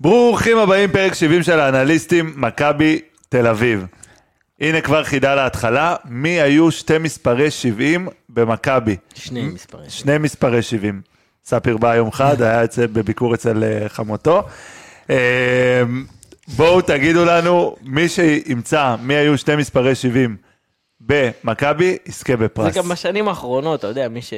[0.00, 3.86] ברוכים הבאים, פרק 70 של האנליסטים, מכבי תל אביב.
[4.60, 8.96] הנה כבר חידה להתחלה, מי היו שתי מספרי 70 במכבי?
[9.14, 9.90] שני מספרים.
[9.90, 11.00] שני מספרי 70.
[11.44, 14.42] ספיר בא יום חד, היה אצל, בביקור אצל אה, חמותו.
[15.10, 15.82] אה,
[16.48, 20.36] בואו תגידו לנו, מי שימצא מי היו שתי מספרי 70
[21.00, 22.76] במכבי, יזכה זה בפרס.
[22.76, 24.32] גם בשנים האחרונות, אתה יודע, מי ש...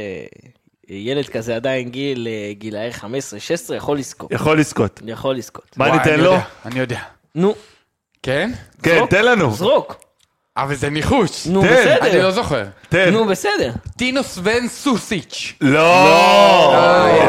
[0.91, 3.05] ילד כזה עדיין גיל, אה, גילאי 15-16
[3.75, 4.33] יכול לזכות.
[4.33, 5.01] יכול לזכות.
[5.07, 5.65] יכול לזכות.
[5.77, 6.31] מה ניתן אני לו?
[6.33, 6.99] יודע, אני יודע.
[7.35, 7.55] נו,
[8.23, 8.51] כן?
[8.83, 9.05] כן.
[9.11, 9.51] תן לנו.
[9.51, 9.97] זרוק.
[10.57, 11.47] אבל זה ניחוש.
[11.47, 12.31] נו, תן, אני לא בסדר.
[12.31, 12.65] זוכר.
[12.89, 13.11] תן.
[13.13, 13.73] נו, בסדר.
[13.99, 15.55] טינוס ון סוסיץ'.
[15.61, 16.75] לא!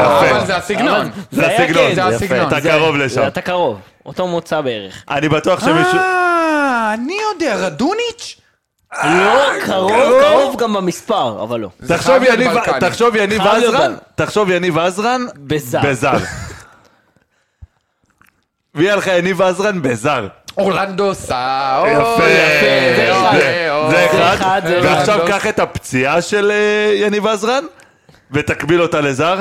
[0.06, 0.46] אבל יפה.
[0.46, 1.06] זה הסגנון.
[1.06, 1.88] אבל זה היה הסגנון.
[1.88, 2.48] כן, זה יפה, הסגנון.
[2.48, 3.26] אתה זה- קרוב זה- לשם.
[3.26, 3.80] אתה קרוב.
[4.06, 5.04] אותו מוצא בערך.
[5.10, 5.98] אני בטוח שמישהו...
[5.98, 8.36] אה, אני יודע, רדוניץ'?
[9.04, 9.92] לא, קרוב,
[10.22, 11.68] קרוב גם במספר, אבל לא.
[11.78, 12.80] זה תחשוב חייב להיות יניב- בלקני.
[12.80, 13.94] תחשוב יניב חייב להיות עזרן.
[14.14, 15.80] תחשוב יניב עזרן בזר.
[15.84, 16.12] בזר.
[18.74, 20.26] ויהיה לך יניב עזרן בזר.
[20.58, 21.86] אורלנדו סאו.
[21.86, 22.16] יפה,
[22.96, 23.36] זה אחד.
[23.38, 25.28] זה זה אחד, אחד, זה ועכשיו אחד.
[25.28, 27.64] קח את הפציעה של אה, יניב עזרן
[28.30, 29.38] ותקביל אותה לזר.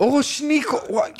[0.00, 1.10] אורושניקו, וואי,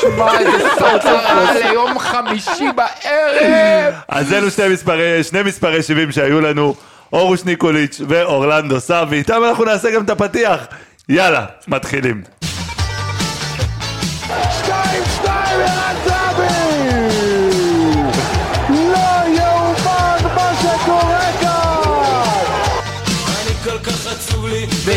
[0.00, 3.94] שמע איזה סצרה ליום חמישי בערב.
[4.08, 6.74] אז אלו שני מספרי, שני מספרי 70 שהיו לנו,
[7.12, 10.66] אורוש ניקוליץ' ואורלנדו סאב, ואיתם אנחנו נעשה גם את הפתיח.
[11.08, 12.22] יאללה, מתחילים.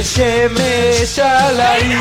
[0.09, 1.97] בשמש על העיר.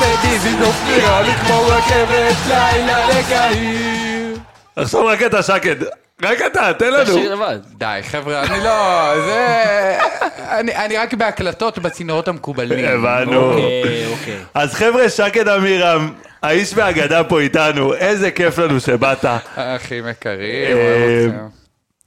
[0.00, 4.36] בדיזינגוף נראה לי כמו רכבת לילה לקהיר.
[4.76, 5.76] עכשיו רק אתה שקד,
[6.22, 7.04] רק אתה, תן לנו.
[7.04, 7.58] תשאיר לבד.
[7.78, 9.98] די חבר'ה, אני לא, זה...
[10.50, 12.84] אני, אני רק בהקלטות בצינורות המקובלים.
[12.84, 13.52] הבנו.
[13.52, 14.38] אוקיי, אוקיי.
[14.54, 19.24] אז חבר'ה, שקד עמירם, האיש והאגדה פה איתנו, איזה כיף לנו שבאת.
[19.56, 21.26] אחים יקרים, אה.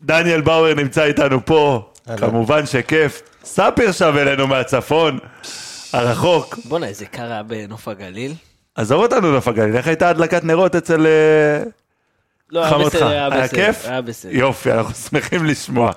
[0.01, 3.21] דניאל באואר נמצא איתנו פה, כמובן שכיף.
[3.43, 5.19] ספיר שב אלינו מהצפון,
[5.93, 6.57] הרחוק.
[6.65, 8.33] בואנה, איזה קר היה בנוף הגליל.
[8.75, 11.63] עזוב אותנו נוף הגליל, איך הייתה הדלקת נרות אצל אה,
[12.51, 12.95] לא, היה חמותך?
[12.95, 13.65] בסדר, היה היה בסדר.
[13.65, 13.85] כיף?
[13.85, 14.31] היה בסדר.
[14.33, 15.91] יופי, אנחנו שמחים לשמוע.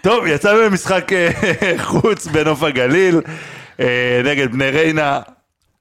[0.00, 1.30] טוב, יצאנו למשחק אה,
[1.78, 3.20] חוץ בנוף הגליל,
[3.80, 5.20] אה, נגד בני ריינה.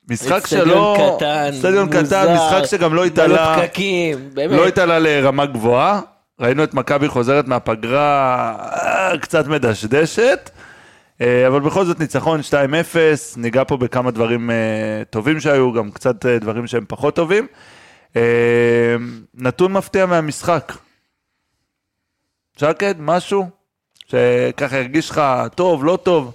[0.09, 1.15] משחק אצטדיון שלא...
[1.17, 3.57] קטן, אצטדיון קטן, מוזר, משחק שגם לא מלא התעלה...
[3.61, 4.57] פקקים, באמת.
[4.57, 6.01] לא התעלה לרמה גבוהה.
[6.39, 8.55] ראינו את מכבי חוזרת מהפגרה
[9.11, 10.49] אה, קצת מדשדשת,
[11.21, 12.53] אה, אבל בכל זאת ניצחון 2-0,
[13.37, 14.55] ניגע פה בכמה דברים אה,
[15.09, 17.47] טובים שהיו, גם קצת דברים שהם פחות טובים.
[19.33, 20.73] נתון מפתיע מהמשחק.
[22.59, 23.49] שקד, משהו?
[24.05, 25.21] שככה הרגיש לך
[25.55, 26.33] טוב, לא טוב?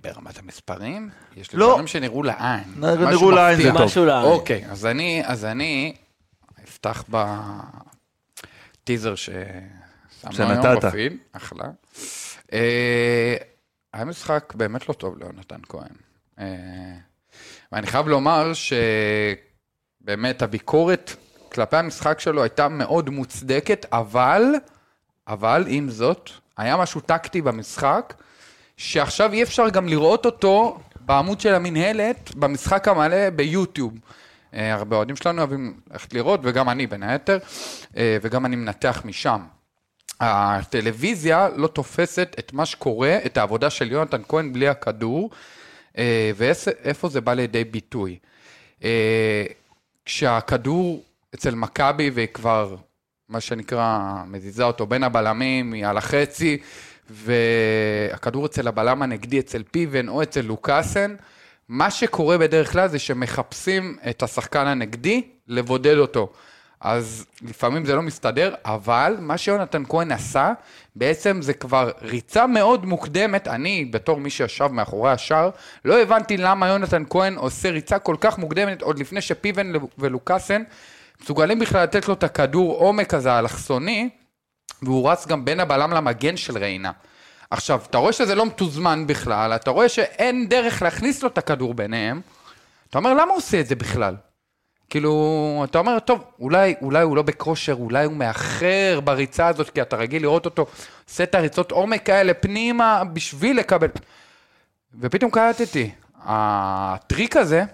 [0.00, 1.70] ברמת המספרים, יש לי לא.
[1.72, 2.62] דברים שנראו לעין.
[2.76, 3.70] נראו לעין זה.
[3.96, 4.24] טוב.
[4.24, 5.94] אוקיי, אז אני, אז אני
[6.64, 7.04] אפתח
[8.86, 10.80] בטיזר ששמנו היום.
[10.82, 11.64] בפיד, אחלה.
[12.52, 13.36] אה,
[13.92, 15.94] היה משחק באמת לא טוב ליונתן כהן.
[16.38, 16.46] אה,
[17.72, 18.52] ואני חייב לומר
[20.02, 21.16] שבאמת הביקורת
[21.52, 24.42] כלפי המשחק שלו הייתה מאוד מוצדקת, אבל,
[25.28, 28.14] אבל עם זאת, היה משהו טקטי במשחק,
[28.76, 33.92] שעכשיו אי אפשר גם לראות אותו בעמוד של המינהלת, במשחק המלא ביוטיוב.
[34.56, 37.38] אה, הרבה אוהדים שלנו אוהבים ללכת לראות, וגם אני בין היתר,
[37.96, 39.40] אה, וגם אני מנתח משם.
[40.20, 45.30] הטלוויזיה לא תופסת את מה שקורה, את העבודה של יונתן כהן בלי הכדור,
[45.98, 48.18] אה, ואיפה זה בא לידי ביטוי.
[50.04, 51.02] כשהכדור
[51.34, 52.76] אצל מכבי והיא כבר,
[53.28, 56.58] מה שנקרא, מזיזה אותו בין הבלמים, היא על החצי,
[57.10, 61.14] והכדור אצל הבלם הנגדי, אצל פיבן או אצל לוקאסן,
[61.68, 66.32] מה שקורה בדרך כלל זה שמחפשים את השחקן הנגדי לבודד אותו.
[66.80, 70.52] אז לפעמים זה לא מסתדר, אבל מה שיונתן כהן עשה,
[70.96, 73.48] בעצם זה כבר ריצה מאוד מוקדמת.
[73.48, 75.50] אני, בתור מי שישב מאחורי השער,
[75.84, 80.62] לא הבנתי למה יונתן כהן עושה ריצה כל כך מוקדמת, עוד לפני שפיבן ולוקאסן
[81.22, 84.08] מסוגלים בכלל לתת לו את הכדור עומק הזה האלכסוני,
[84.82, 86.90] והוא רץ גם בין הבלם למגן של ריינה.
[87.50, 91.74] עכשיו, אתה רואה שזה לא מתוזמן בכלל, אתה רואה שאין דרך להכניס לו את הכדור
[91.74, 92.20] ביניהם,
[92.90, 94.14] אתה אומר, למה הוא עושה את זה בכלל?
[94.90, 99.82] כאילו, אתה אומר, טוב, אולי, אולי הוא לא בכושר, אולי הוא מאחר בריצה הזאת, כי
[99.82, 100.66] אתה רגיל לראות אותו
[101.08, 103.88] עושה את הריצות עומק האלה פנימה בשביל לקבל...
[105.00, 105.90] ופתאום קלטתי,
[106.24, 107.64] הטריק הזה,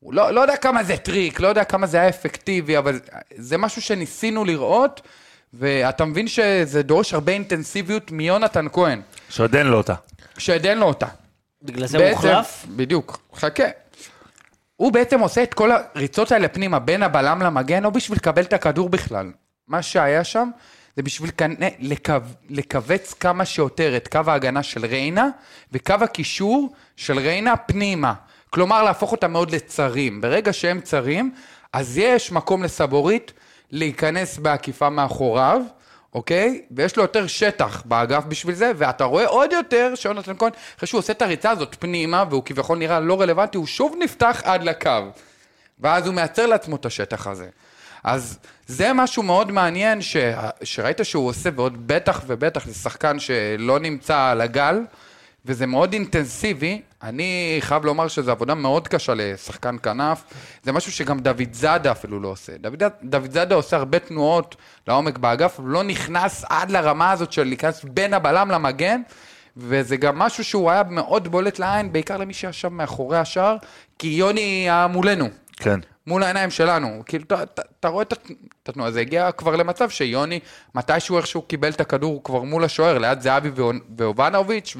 [0.00, 3.00] הוא לא, לא יודע כמה זה טריק, לא יודע כמה זה היה אפקטיבי, אבל
[3.36, 5.00] זה משהו שניסינו לראות,
[5.54, 9.94] ואתה מבין שזה דורש הרבה אינטנסיביות מיונתן כהן, שעוד אין לו אותה.
[10.38, 11.06] שעוד אין לו אותה.
[11.62, 12.66] בגלל זה הוא מוחלף?
[12.76, 13.64] בדיוק, חכה.
[14.76, 18.52] הוא בעצם עושה את כל הריצות האלה פנימה בין הבלם למגן, לא בשביל לקבל את
[18.52, 19.32] הכדור בכלל.
[19.68, 20.50] מה שהיה שם
[20.96, 22.12] זה בשביל כנ- לקו,
[22.50, 25.28] לכווץ כמה שיותר את קו ההגנה של ריינה
[25.72, 28.14] וקו הקישור של ריינה פנימה.
[28.50, 30.20] כלומר, להפוך אותם מאוד לצרים.
[30.20, 31.34] ברגע שהם צרים,
[31.72, 33.32] אז יש מקום לסבורית
[33.70, 35.62] להיכנס בעקיפה מאחוריו,
[36.14, 36.62] אוקיי?
[36.70, 40.98] ויש לו יותר שטח באגף בשביל זה, ואתה רואה עוד יותר שיונתן כהן, אחרי שהוא
[40.98, 44.90] עושה את הריצה הזאת פנימה, והוא כביכול נראה לא רלוונטי, הוא שוב נפתח עד לקו.
[45.80, 47.48] ואז הוא מייצר לעצמו את השטח הזה.
[48.04, 50.16] אז זה משהו מאוד מעניין ש...
[50.62, 54.80] שראית שהוא עושה, ועוד בטח ובטח לשחקן שלא נמצא על הגל,
[55.46, 56.80] וזה מאוד אינטנסיבי.
[57.02, 60.24] אני חייב לומר שזו עבודה מאוד קשה לשחקן כנף.
[60.62, 62.52] זה משהו שגם דוד זאדה אפילו לא עושה.
[62.58, 64.56] דוד, דוד זאדה עושה הרבה תנועות
[64.88, 69.00] לעומק באגף, הוא לא נכנס עד לרמה הזאת של להיכנס בין הבלם למגן.
[69.56, 73.56] וזה גם משהו שהוא היה מאוד בולט לעין, בעיקר למי שישב מאחורי השער,
[73.98, 75.28] כי יוני היה מולנו.
[75.56, 75.80] כן.
[76.06, 77.24] מול העיניים שלנו, כאילו,
[77.80, 78.30] אתה, רואה את הת-
[78.62, 80.40] את התנועה, זה הגיע כבר למצב שיוני,
[80.74, 83.50] מתישהו איכשהו קיבל את הכדור כבר מול השוער, ליד זהבי
[83.98, 84.76] ואובנוביץ',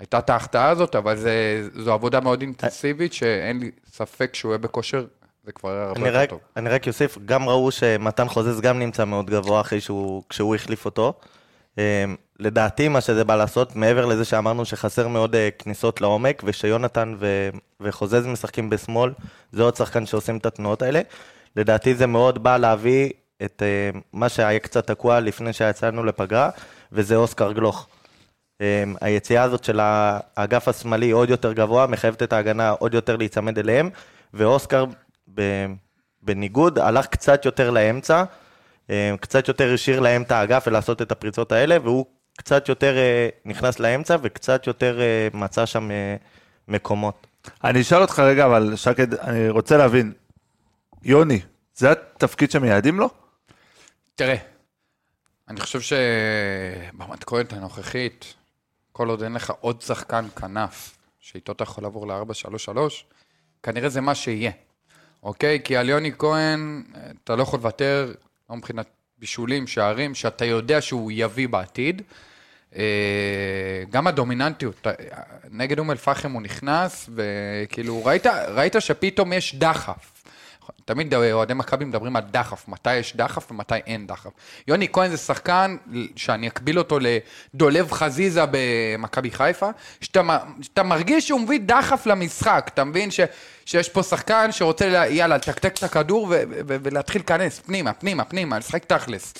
[0.00, 4.58] והייתה את ההחטאה הזאת, אבל זה, זו עבודה מאוד אינטנסיבית, שאין לי ספק שהוא יהיה
[4.58, 5.06] בכושר,
[5.44, 6.40] זה כבר היה הרבה יותר רק, טוב.
[6.56, 10.84] אני רק אוסיף, גם ראו שמתן חוזז גם נמצא מאוד גבוה אחרי שהוא, כשהוא החליף
[10.84, 11.12] אותו.
[11.78, 12.04] אה,
[12.38, 17.48] לדעתי מה שזה בא לעשות, מעבר לזה שאמרנו שחסר מאוד אה, כניסות לעומק, ושיונתן ו,
[17.80, 19.12] וחוזז משחקים בשמאל,
[19.52, 21.00] זה עוד שחקן שעושים את התנועות האלה.
[21.56, 23.10] לדעתי זה מאוד בא להביא
[23.44, 26.50] את אה, מה שהיה קצת תקוע לפני שיצאנו לפגרה,
[26.92, 27.88] וזה אוסקר גלוך.
[28.60, 33.58] אה, היציאה הזאת של האגף השמאלי עוד יותר גבוה, מחייבת את ההגנה עוד יותר להיצמד
[33.58, 33.90] אליהם,
[34.34, 34.84] ואוסקר
[36.22, 38.24] בניגוד הלך קצת יותר לאמצע,
[38.90, 42.06] אה, קצת יותר השאיר להם את האגף ולעשות את הפריצות האלה, והוא
[42.36, 46.16] קצת יותר אה, נכנס לאמצע וקצת יותר אה, מצא שם אה,
[46.68, 47.26] מקומות.
[47.64, 50.12] אני אשאל אותך רגע, אבל שקד, אני רוצה להבין,
[51.02, 51.40] יוני,
[51.74, 53.10] זה התפקיד שמייעדים לו?
[54.14, 54.36] תראה,
[55.48, 58.34] אני חושב שבמתכונת הנוכחית,
[58.96, 62.78] כל עוד אין לך עוד שחקן כנף, שאיתו אתה יכול לעבור ל-4-3-3,
[63.62, 64.50] כנראה זה מה שיהיה,
[65.22, 65.60] אוקיי?
[65.64, 66.82] כי על יוני כהן,
[67.24, 68.12] אתה לא יכול לוותר,
[68.50, 68.86] לא מבחינת
[69.18, 72.02] בישולים, שערים, שאתה יודע שהוא יביא בעתיד.
[72.76, 74.92] אה, גם הדומיננטיות, אה,
[75.50, 80.15] נגד אום אל-פחם הוא נכנס, וכאילו, ראית, ראית שפתאום יש דחף.
[80.84, 84.30] תמיד אוהדי מכבי מדברים על דחף, מתי יש דחף ומתי אין דחף.
[84.68, 85.76] יוני כהן זה שחקן
[86.16, 89.70] שאני אקביל אותו לדולב חזיזה במכבי חיפה,
[90.00, 93.20] שאתה, שאתה מרגיש שהוא מביא דחף למשחק, אתה מבין ש,
[93.64, 98.24] שיש פה שחקן שרוצה, לה, יאללה, לתקתק את הכדור ו, ו, ולהתחיל להיכנס פנימה, פנימה,
[98.24, 99.34] פנימה, לשחק תכלס.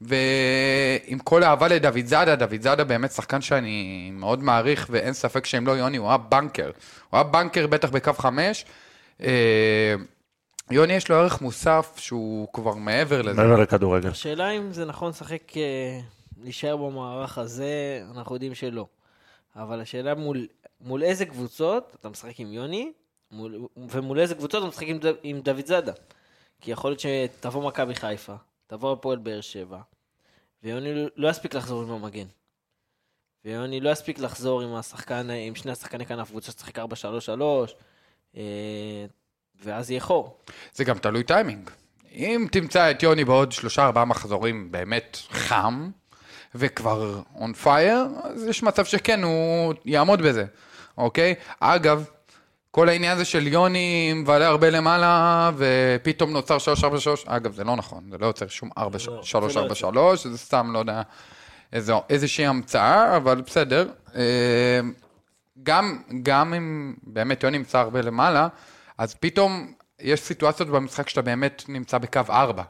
[0.00, 5.66] ועם כל האהבה לדוד זאדה, דוד זאדה באמת שחקן שאני מאוד מעריך, ואין ספק שאם
[5.66, 6.70] לא יוני, הוא היה בנקר.
[7.10, 8.64] הוא היה בנקר בטח בקו חמש.
[10.70, 13.42] יוני יש לו ערך מוסף שהוא כבר מעבר לזה.
[13.42, 14.08] מעבר לכדורגל.
[14.08, 16.00] השאלה אם זה נכון לשחק, אה,
[16.42, 18.86] להישאר במערך הזה, אנחנו יודעים שלא.
[19.56, 20.46] אבל השאלה מול,
[20.80, 22.92] מול איזה קבוצות אתה משחק עם יוני,
[23.30, 25.92] מול, ומול איזה קבוצות אתה משחק עם, ד- עם דוד זאדה.
[26.60, 28.34] כי יכול להיות שתבוא מכבי חיפה,
[28.66, 29.78] תבוא הפועל באר שבע,
[30.62, 32.26] ויוני לא יספיק לחזור עם המגן.
[33.44, 36.82] ויוני לא יספיק לחזור עם השחקן, עם שני השחקני כנף, קבוצה שתשחק 4-3-3,
[38.36, 38.42] אה,
[39.64, 40.38] ואז יהיה חור.
[40.74, 41.70] זה גם תלוי טיימינג.
[42.12, 45.90] אם תמצא את יוני בעוד שלושה ארבעה מחזורים באמת חם,
[46.54, 50.44] וכבר און פייר, אז יש מצב שכן, הוא יעמוד בזה,
[50.98, 51.34] אוקיי?
[51.60, 52.04] אגב,
[52.70, 58.04] כל העניין הזה של יוני מבלה הרבה למעלה, ופתאום נוצר 343, אגב, זה לא נכון,
[58.10, 61.02] זה לא יוצר שום 4, לא, 3, זה לא 4, 3, זה סתם, לא יודע,
[61.72, 63.88] איזו, איזושהי המצאה, אבל בסדר.
[64.16, 64.80] אה,
[65.62, 68.48] גם, גם אם באמת יוני נמצא הרבה למעלה,
[68.98, 72.62] אז פתאום יש סיטואציות במשחק שאתה באמת נמצא בקו 4.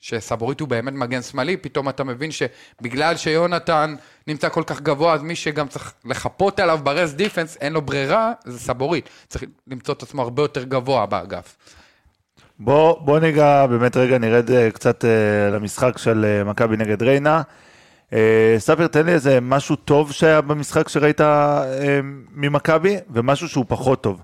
[0.00, 3.94] שסבורית הוא באמת מגן שמאלי, פתאום אתה מבין שבגלל שיונתן
[4.26, 8.32] נמצא כל כך גבוה, אז מי שגם צריך לחפות עליו ברס דיפנס, אין לו ברירה,
[8.44, 9.08] זה סבורית.
[9.28, 11.56] צריך למצוא את עצמו הרבה יותר גבוה באגף.
[12.58, 17.42] בוא, בוא ניגע, באמת רגע נרד אה, קצת אה, למשחק של אה, מכבי נגד ריינה.
[18.12, 21.64] אה, ספר, תן לי איזה משהו טוב שהיה במשחק שראית אה,
[22.34, 24.22] ממכבי, ומשהו שהוא פחות טוב.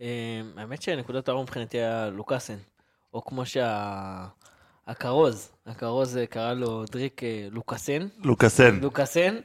[0.00, 2.56] אה, האמת שנקודת האור מבחינתי היה לוקאסן,
[3.14, 3.42] או כמו
[4.86, 8.80] שהכרוז, הכרוז אה, קרא לו דריק אה, לוקאסן, לוקאסן.
[8.80, 9.36] לוקאסן,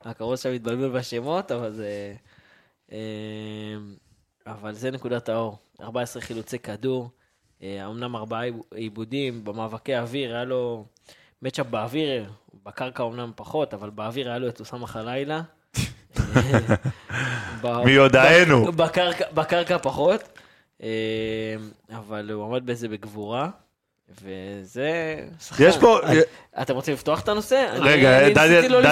[0.00, 2.14] הכרוז שם התבלבל בשמות, אבל זה...
[2.92, 2.98] אה,
[4.46, 7.10] אבל זה נקודת האור, 14 חילוצי כדור,
[7.62, 8.42] אה, אמנם ארבעה
[8.74, 10.84] עיבודים, במאבקי האוויר היה לו
[11.42, 12.32] מצ'אפ באוויר,
[12.64, 15.42] בקרקע אמנם פחות, אבל באוויר היה לו את אוסאמה חלילה.
[17.84, 18.72] מיודענו.
[18.72, 20.38] בקרקע, בקרקע פחות.
[20.82, 20.88] אה,
[21.90, 23.48] אבל הוא עמד בזה בגבורה,
[24.22, 25.16] וזה...
[25.40, 25.64] שחקן.
[25.64, 26.00] יש פה,
[26.62, 27.66] אתם רוצים לפתוח את הנושא?
[27.78, 28.82] רגע, דניאל לא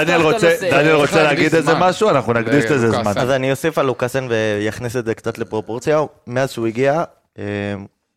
[0.71, 1.73] דניאל רוצה להגיד איזה.
[1.79, 2.11] משהו?
[2.11, 2.91] אנחנו נקדיש לזה.
[2.91, 3.12] זמן.
[3.17, 6.00] אז אני אוסיף על לוקאסן ויכניס את זה קצת לפרופורציה.
[6.26, 7.05] מאז שהוא הגיע,
[7.38, 7.45] אה,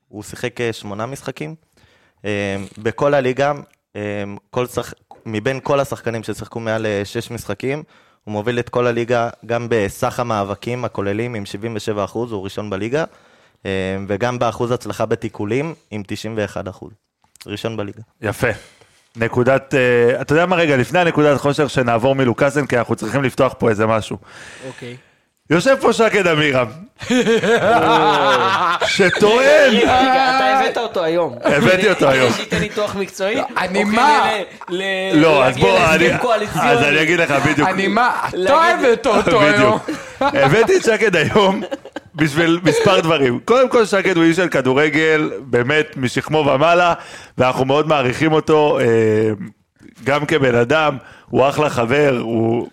[0.07, 1.55] הוא שיחק אה, שמונה משחקים.
[2.25, 3.53] אה, בכל הליגה,
[3.95, 4.93] אה, כל שח...
[5.25, 7.83] מבין כל השחקנים ששיחקו מעל אה, שש משחקים,
[8.25, 13.03] הוא מוביל את כל הליגה גם בסך המאבקים הכוללים עם 77 אחוז, הוא ראשון בליגה,
[13.65, 16.91] אה, וגם באחוז הצלחה בתיקולים עם 91 אחוז.
[17.47, 18.01] ראשון בליגה.
[18.21, 18.47] יפה.
[19.15, 23.55] נקודת, אה, אתה יודע מה רגע, לפני הנקודת חושר שנעבור מלוקאסן, כי אנחנו צריכים לפתוח
[23.59, 24.17] פה איזה משהו.
[24.67, 24.97] אוקיי.
[25.49, 26.67] יושב פה שקד אמירם,
[28.85, 31.35] שטוען, אתה הבאת אותו היום.
[31.43, 32.33] הבאתי אותו היום.
[32.33, 33.41] שייתן ניתוח מקצועי?
[33.57, 34.29] אני מה?
[35.13, 36.09] לא, אז בוא, אני-?
[36.61, 37.69] אז אני אגיד לך בדיוק.
[37.69, 39.79] אני מה, אתה הבאת אותו היום.
[40.21, 41.61] הבאתי את שקד היום
[42.15, 43.39] בשביל מספר דברים.
[43.45, 46.93] קודם כל, שקד הוא איש של כדורגל, באמת משכמו ומעלה,
[47.37, 48.85] ואנחנו מאוד מעריכים אותו, אה,
[50.03, 50.97] גם כבן אדם,
[51.29, 52.67] הוא אחלה חבר, הוא...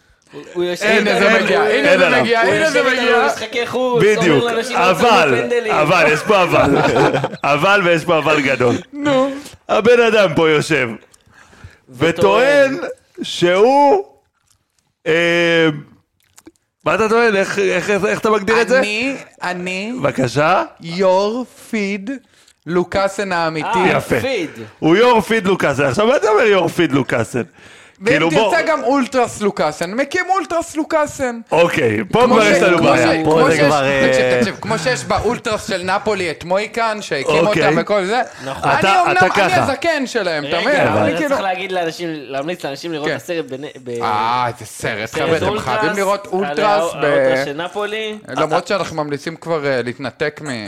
[0.52, 2.20] הוא יושב אין, הנה אין, זה מגיע, אין הנה זה.
[2.22, 3.22] מגיע, הוא הנה יושב זה איתנו מגיע.
[3.22, 5.72] במשחקי חוץ, בדיוק, אומר לאנשים, "לא אבל, תשמו פנדלים".
[5.72, 6.70] אבל, יש פה אבל,
[7.54, 8.74] אבל ויש פה אבל גדול.
[8.92, 9.30] נו.
[9.68, 10.88] הבן אדם פה יושב,
[11.98, 12.78] וטוען
[13.22, 14.04] שהוא...
[15.06, 15.68] אה,
[16.84, 17.36] מה אתה טוען?
[17.36, 18.78] איך- איך איך אתה מגדיר את זה?
[18.78, 20.62] אני, אני, בבקשה.
[20.80, 22.10] יור פיד,
[22.66, 23.68] לוקאסן האמיתי.
[23.78, 24.20] אה, יפה.
[24.20, 24.50] פיד.
[24.78, 25.84] הוא יור פיד לוקאסן.
[25.84, 27.42] עכשיו, מה אתה אומר יור פיד לוקאסן?
[28.00, 28.50] ואם כאילו, בוא...
[28.50, 31.40] תרצה גם אולטרס לוקאסן, מקים אולטרס לוקאסן.
[31.52, 33.24] אוקיי, פה כמו כבר יש לנו בעיה.
[33.24, 36.98] פה כמו זה שיש- כבר, אה, תקשיב, תקשיב, כמו שיש באולטרס של נפולי את מויקן,
[37.00, 37.66] שהקים אוקיי.
[37.66, 38.70] אותם וכל זה, נכון.
[38.70, 39.54] אני אומנם, אני.
[39.54, 40.74] הזקן שלהם, אתה מבין?
[40.80, 41.28] רגע, כאילו...
[41.28, 43.16] צריך להגיד לאנשים, להמליץ לאנשים לראות כן.
[43.16, 43.44] את הסרט
[43.84, 43.88] ב...
[44.02, 46.96] אה, איזה סרט, חבר'ה, אתם חייבים לראות אולטרס ב...
[47.04, 48.18] האולטרס של נפולי.
[48.28, 50.66] למרות שאנחנו ממליצים כבר אה, להתנתק מ...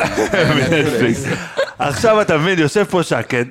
[0.57, 1.25] מנטפליקס.
[1.79, 3.45] עכשיו אתה מבין, יושב פה שקד,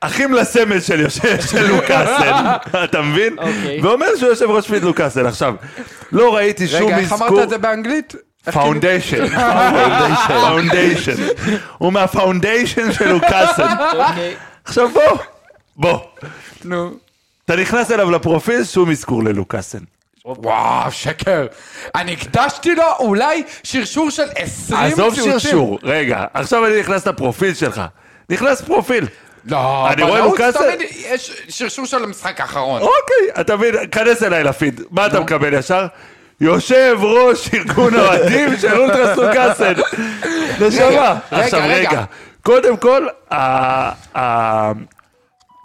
[0.00, 2.44] אחים לסמל של יושב של לוקאסן,
[2.84, 3.36] אתה מבין?
[3.38, 3.80] אוקיי.
[3.82, 5.26] ואומר שהוא יושב ראש פיד לוקאסן.
[5.26, 5.54] עכשיו,
[6.12, 7.28] לא ראיתי שום רגע, איך אזכור...
[7.28, 8.14] אמרת את זה באנגלית?
[8.14, 9.26] איך כאילו- foundation,
[10.28, 11.12] foundation,
[11.78, 13.68] הוא מה foundation של לוקאסן.
[13.96, 14.34] אוקיי.
[14.64, 15.18] עכשיו בוא,
[15.76, 15.98] בוא,
[16.64, 16.90] נו.
[17.44, 19.78] אתה נכנס אליו לפרופיל, שום אזכור ללוקאסן.
[20.24, 21.46] וואו, שקר.
[21.94, 25.32] אני הקדשתי לו אולי שרשור של 20 עזוב ציוצים.
[25.40, 27.82] שרשור, רגע, עכשיו אני נכנס לפרופיל שלך.
[28.30, 29.06] נכנס פרופיל.
[29.44, 30.58] לא, אני רואה לוקאסן?
[30.58, 32.82] תמיד יש שרשור של המשחק האחרון.
[32.82, 35.86] אוקיי, אתה מבין, כנס אליי לפיד, מה אתה מקבל ישר?
[36.40, 39.72] יושב ראש ארגון האוהדים של אולטרס לוקאסן.
[40.60, 41.18] נשמה.
[41.30, 42.04] עכשיו רגע.
[42.42, 43.06] קודם כל,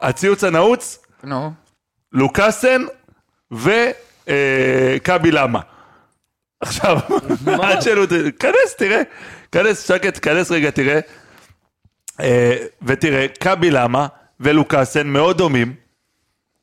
[0.01, 0.99] הציוץ הנעוץ.
[2.13, 2.81] לוקאסן
[3.51, 5.59] וכבי למה.
[6.61, 6.97] עכשיו,
[7.61, 8.03] עד שאלו,
[8.39, 9.01] כנס, תראה,
[9.51, 10.99] כנס, שקט, כנס רגע, תראה.
[12.19, 14.07] אה, ותראה, כבי למה
[14.39, 15.73] ולוקאסן מאוד דומים.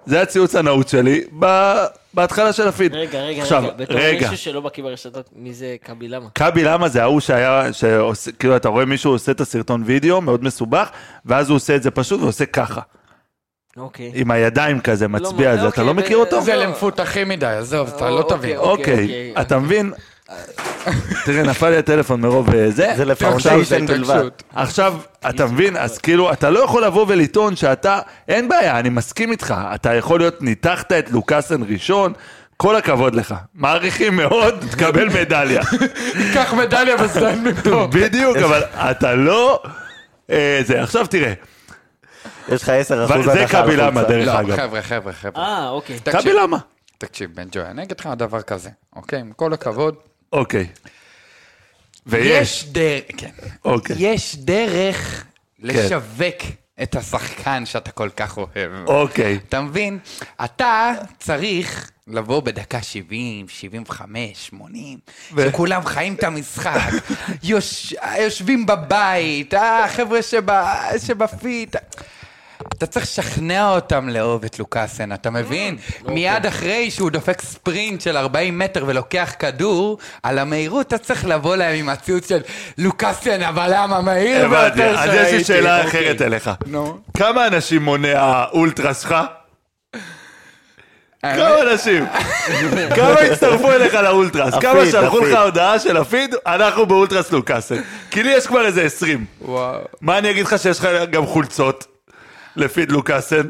[0.07, 2.95] זה הציוץ הנעוץ שלי ב- בהתחלה של הפיד.
[2.95, 3.73] רגע, רגע, עכשיו, רגע.
[3.77, 4.31] בתור רגע.
[4.31, 6.27] מישהו שלא בקיא ברשתות, מי זה קאבי למה?
[6.35, 10.45] כבי למה זה ההוא שהיה, שעושה, כאילו אתה רואה מישהו עושה את הסרטון וידאו, מאוד
[10.45, 10.91] מסובך,
[11.27, 12.81] ואז הוא עושה את זה פשוט ועושה ככה,
[13.77, 14.13] אוקיי.
[14.15, 16.41] עם הידיים כזה, מצביע על זה, אתה אוקיי, לא ב- מכיר אותו?
[16.43, 16.65] זה לא.
[16.65, 18.57] למפותחים מדי, עזוב, אתה לא אוקיי, תבין.
[18.57, 19.03] אוקיי.
[19.03, 19.93] אוקיי, אתה מבין?
[21.25, 22.93] תראה, נפל לי הטלפון מרוב אה, זה.
[22.97, 24.29] זה ל foundation זה בלבד.
[24.55, 24.95] עכשיו,
[25.31, 25.77] אתה מבין?
[25.77, 29.55] אז כאילו, אתה לא יכול לבוא ולטעון שאתה, אין בעיה, אני מסכים איתך.
[29.75, 32.13] אתה יכול להיות, ניתחת את לוקאסן ראשון,
[32.57, 33.35] כל הכבוד לך.
[33.55, 35.63] מעריכים מאוד, תקבל מדליה.
[36.35, 37.89] קח מדליה וסיים מפה.
[37.93, 39.63] בדיוק, אבל אתה לא...
[40.31, 41.33] אה, זה, עכשיו תראה,
[42.49, 44.09] יש לך 10 אחוז זה הנחה על קבי למה, חולצה.
[44.09, 44.57] דרך לא, אגב.
[44.57, 45.45] חבר'ה, חבר'ה, חבר'ה.
[45.45, 45.99] אה, אוקיי.
[46.05, 46.59] קבי למה?
[46.99, 49.21] תקשיב, בן ג'וי, אני אגיד לך דבר כזה, אוקיי?
[49.21, 49.95] עם כל הכבוד.
[50.33, 50.67] אוקיי.
[52.07, 53.31] ויש, יש דרך, כן.
[53.65, 53.97] אוקיי.
[53.99, 55.25] יש דרך
[55.59, 56.37] לשווק
[56.83, 58.87] את השחקן שאתה כל כך אוהב.
[58.87, 59.39] אוקיי.
[59.49, 59.99] אתה מבין?
[60.45, 64.99] אתה צריך לבוא בדקה 70, 75, 80,
[65.35, 66.91] ו- שכולם חיים את המשחק,
[67.43, 67.95] יוש...
[68.19, 70.21] יושבים בבית, החבר'ה.
[70.99, 71.77] שבפיט.
[72.69, 75.77] אתה צריך לשכנע אותם לאהוב את לוקאסן, אתה מבין?
[76.07, 81.57] מיד אחרי שהוא דופק ספרינט של 40 מטר ולוקח כדור, על המהירות אתה צריך לבוא
[81.57, 82.41] להם עם הציוץ של
[82.79, 86.01] לוקאסן, אבל למה מהיר ביותר אז יש לי שראיתי." שאלה אוקיי.
[86.01, 86.51] אחרת אליך.
[86.67, 86.99] נו.
[87.17, 89.15] כמה אנשים מונה האולטרה שלך?
[91.23, 92.07] כמה אנשים?
[92.97, 94.55] כמה הצטרפו אליך לאולטרס?
[94.55, 95.39] כמה שלחו לך.
[95.39, 96.35] הודעה של הפיד?
[96.47, 97.81] אנחנו באולטרס לוקאסן.
[98.11, 99.25] כי לי יש כבר איזה 20.
[99.41, 99.79] וואו.
[100.01, 101.87] מה אני אגיד לך שיש לך גם חולצות
[102.57, 103.49] לפיד לוקאסן?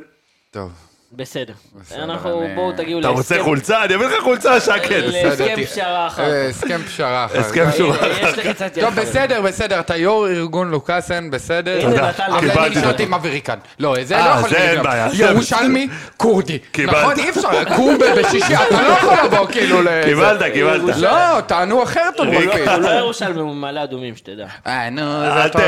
[0.50, 0.89] טוב.
[1.12, 1.52] בסדר.
[1.98, 3.84] אנחנו, בואו תגיעו אתה רוצה להסכם- חולצה?
[3.84, 4.90] אני אביא לך חולצה, שקט.
[4.90, 6.48] להסכם פשרה אחר אה.
[6.48, 7.38] הסכם פשרה אחר.
[7.40, 7.70] הסכם.
[7.70, 7.86] פשרה.
[7.86, 9.06] יד טוב, חברים.
[9.08, 11.80] בסדר, בסדר, אתה יו"ר ארגון לוקאסן, בסדר.
[11.82, 12.02] תודה.
[12.02, 12.24] לי.
[12.26, 13.02] אבל אני קיבלתי נשארתי.
[13.02, 13.58] עם אבריקן.
[13.78, 14.84] לא, זה אה, לא יכול זה להגיד אין גם.
[14.84, 16.58] בעיה, זה ירושלמי, כורדי.
[16.86, 19.88] נכון, אי אפשר, קום ב- בשישי, אתה לא יכול לבוא כאילו ל...
[20.04, 20.96] קיבלת, קיבלת.
[20.96, 22.68] לא, טענו אחרת עוד הוא לא- בפיד.
[22.68, 24.46] הוא לא ירושלמי, הוא מעלה אדומים, שתדע.
[24.66, 25.48] אה, נו, זה.
[25.52, 25.60] טוב.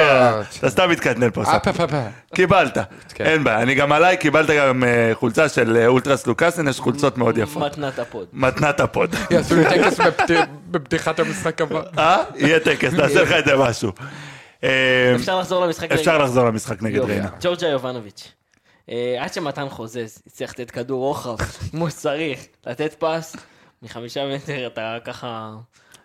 [0.59, 1.43] אתה סתם מתקטנן פה.
[1.47, 1.59] אה.
[1.73, 1.87] פה.
[2.35, 2.79] קיבלת,
[3.15, 3.25] כן.
[3.25, 3.63] אין בעיה.
[3.63, 7.63] אני גם עליי, קיבלת גם אה, חולצה של אה, אולטרס לוקאסן, יש חולצות מאוד יפות.
[7.63, 8.27] מתנת ה pod.
[8.33, 9.15] מתנת ה pod.
[9.31, 10.31] יעשו לי טקס בפת-
[10.71, 11.83] בפתיחת המשחק הבא.
[11.99, 12.23] אה?
[12.37, 13.93] יהיה טקס, נעשה לך את זה משהו.
[14.65, 15.93] אה, אפשר לחזור למשחק?
[15.93, 17.01] אפשר לחזור למשחק נגד.
[17.01, 17.29] ריינה.
[17.41, 18.33] ג'ורג'ה יובנוביץ'.
[18.91, 21.37] אה, עד שמתן חוזז הצליח לתת כדור רוחב
[21.71, 23.37] כמו שצריך, לתת פס
[23.83, 25.53] מחמישה מטר, אתה ככה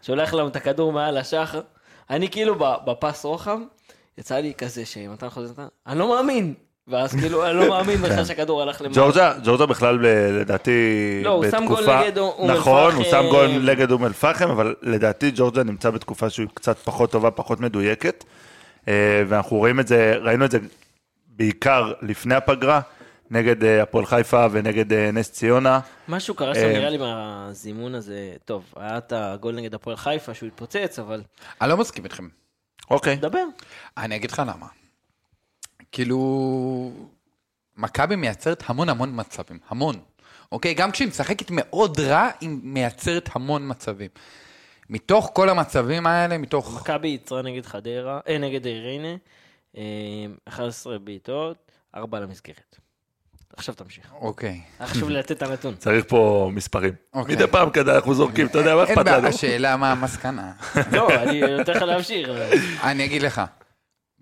[0.01, 1.61] שולח לנו את הכדור מעל השחר.
[2.09, 2.55] אני כאילו
[2.87, 3.57] בפס רוחב,
[4.17, 6.53] יצא לי כזה שמתן חוזז נתן, אני לא מאמין.
[6.87, 8.95] ואז כאילו, אני לא מאמין בכלל שהכדור הלך למעלה.
[8.95, 10.05] ג'ורג'ה, ג'ורג'ה בכלל ב-
[10.41, 10.71] לדעתי
[11.23, 13.03] לא, הוא שם גול בתקופה- נגד אום נכון, הוא.
[13.03, 17.59] שם גול נגד אום אל-פחם, אבל לדעתי ג'ורג'ה נמצא בתקופה שהיא קצת פחות טובה, פחות
[17.59, 18.23] מדויקת.
[18.87, 18.93] אה,
[19.27, 20.57] ואנחנו רואים את זה, ראינו את זה
[21.27, 22.81] בעיקר לפני הפגרה,
[23.31, 25.79] נגד אה, הפועל חיפה ונגד אה, נס ציונה.
[26.07, 28.15] משהו קרה שם אה, נראה לי מהזימון הזה,
[28.45, 31.21] טוב, היה את הגול נגד הפועל חיפה שהוא התפוצץ, אבל
[31.61, 32.27] אני לא מסכים איתכם.
[32.91, 33.15] אוקיי.
[33.15, 33.43] דבר.
[33.97, 34.65] אני אגיד לך למה.
[35.91, 36.91] כאילו,
[37.77, 39.95] מכבי מייצרת המון המון מצבים, המון.
[40.51, 40.73] אוקיי?
[40.73, 44.09] גם כשהיא משחקת מאוד רע, היא מייצרת המון מצבים.
[44.89, 46.81] מתוך כל המצבים האלה, מתוך...
[46.81, 49.15] מכבי יצרה נגד חדרה, אה, נגד ריינה,
[49.77, 49.83] אה,
[50.47, 52.77] 11 בעיטות, 4 למסגרת.
[53.57, 54.13] עכשיו תמשיך.
[54.21, 54.61] אוקיי.
[54.83, 55.75] חשוב לי לתת את הנתון.
[55.75, 56.93] צריך פה מספרים.
[57.13, 57.35] אוקיי.
[57.35, 59.27] מדי פעם כזה אנחנו זורקים, אתה יודע, מה אין אכפת בעיה, לנו?
[59.27, 60.51] השאלה מה המסקנה.
[60.91, 62.29] לא, אני נותן לך להמשיך.
[62.83, 63.41] אני אגיד לך,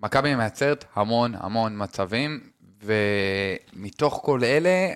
[0.04, 2.40] מכבי מייצרת המון המון מצבים,
[2.84, 4.94] ומתוך כל אלה,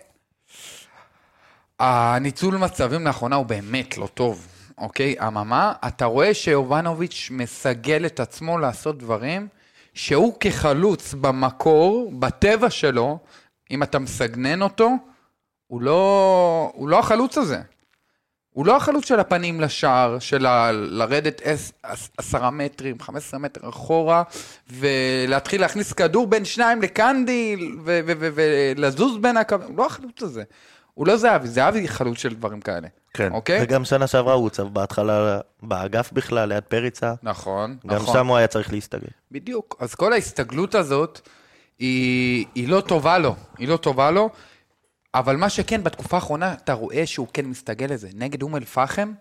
[1.79, 5.15] הניצול מצבים לאחרונה הוא באמת לא טוב, אוקיי?
[5.27, 9.47] אממה, אתה רואה שיובנוביץ' מסגל את עצמו לעשות דברים
[9.93, 13.19] שהוא כחלוץ במקור, בטבע שלו,
[13.71, 14.89] אם אתה מסגנן אותו,
[15.67, 17.61] הוא לא, הוא לא החלוץ הזה.
[18.59, 23.69] הוא לא החלוץ של הפנים לשער, של ה- לרדת עש- עש- עשרה מטרים, 15 מטר
[23.69, 24.23] אחורה,
[24.69, 30.23] ולהתחיל להכניס כדור בין שניים לקנדיל, ו- ו- ו- ולזוז בין הקווים, הוא לא החלוץ
[30.23, 30.43] הזה.
[30.93, 32.87] הוא לא זהבי, זהבי חלוץ של דברים כאלה.
[33.13, 33.31] כן.
[33.31, 33.59] אוקיי?
[33.63, 37.13] וגם שנה שעברה הוא הוצב בהתחלה באגף בכלל, ליד פריצה.
[37.23, 38.13] נכון, גם נכון.
[38.13, 39.07] שם הוא היה צריך להסתגל.
[39.31, 39.75] בדיוק.
[39.79, 41.19] אז כל ההסתגלות הזאת,
[41.79, 44.29] היא, היא לא טובה לו, היא לא טובה לו,
[45.13, 48.09] אבל מה שכן, בתקופה האחרונה, אתה רואה שהוא כן מסתגל לזה.
[48.13, 49.13] נגד אום אל-פחם,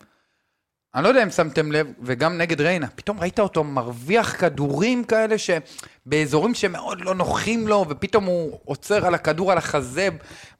[0.94, 5.34] אני לא יודע אם שמתם לב, וגם נגד ריינה, פתאום ראית אותו מרוויח כדורים כאלה
[5.38, 10.08] שבאזורים שמאוד לא נוחים לו, ופתאום הוא עוצר על הכדור על החזה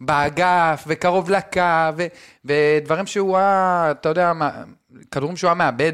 [0.00, 1.60] באגף, וקרוב לקו,
[1.96, 2.06] ו-
[2.44, 4.32] ודברים שהוא היה, אתה יודע,
[5.10, 5.92] כדורים שהוא היה מאבד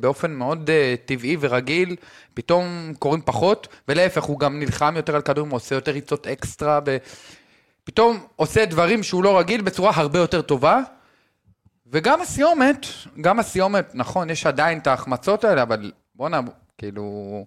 [0.00, 1.96] באופן מאוד uh, טבעי ורגיל,
[2.34, 6.80] פתאום קורים פחות, ולהפך, הוא גם נלחם יותר על כדורים, הוא עושה יותר ריצות אקסטרה,
[7.88, 10.80] ופתאום עושה דברים שהוא לא רגיל בצורה הרבה יותר טובה.
[11.92, 12.86] וגם הסיומת,
[13.20, 16.40] גם הסיומת, נכון, יש עדיין את ההחמצות האלה, אבל בואנה,
[16.78, 17.44] כאילו,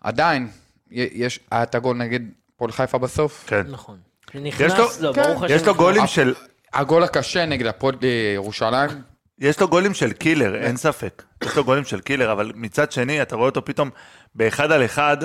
[0.00, 0.48] עדיין,
[0.90, 2.20] יש, היה את הגול נגד
[2.56, 3.44] פועל חיפה בסוף.
[3.46, 3.66] כן.
[3.68, 3.98] נכון.
[4.34, 5.22] יש נכנס לו- לו, כן.
[5.22, 5.54] ברוך השם.
[5.54, 5.76] יש לו נכנס.
[5.76, 6.34] גולים של...
[6.74, 8.90] הגול הקשה נגד הפועל אה, ירושלים,
[9.38, 11.22] יש לו גולים של killer, אין ספק.
[11.44, 13.90] יש לו גולים של killer, אבל מצד שני, אתה רואה אותו פתאום
[14.34, 15.16] באחד על אחד,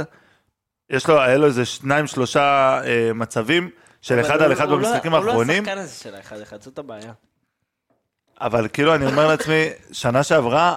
[0.89, 3.69] יש לו, היה לו איזה שניים, שלושה אה, מצבים
[4.01, 6.79] של אחד על אחד לא- במשחקים הוא לא האחרונים, השחקן הזה של האחד אחד, זאת
[6.79, 7.12] הבעיה.
[8.41, 10.75] אבל כאילו, אני אומר לעצמי, שנה שעברה,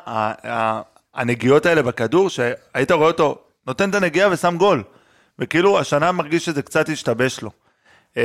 [1.15, 4.83] הנגיעות האלה בכדור, שהיית רואה אותו נותן את הנגיעה ושם גול.
[5.39, 7.51] וכאילו, השנה מרגיש שזה קצת השתבש לו.
[8.17, 8.23] אה,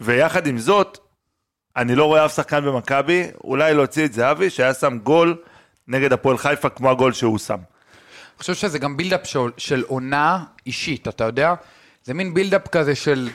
[0.00, 0.98] ויחד עם זאת,
[1.76, 5.36] אני לא רואה אף שחקן במכבי, אולי להוציא את זהבי, שהיה שם גול
[5.88, 7.54] נגד הפועל חיפה כמו הגול שהוא שם.
[7.54, 11.54] אני חושב שזה גם בילדאפ של, של עונה אישית, אתה יודע?
[12.04, 13.28] זה מין בילדאפ כזה של...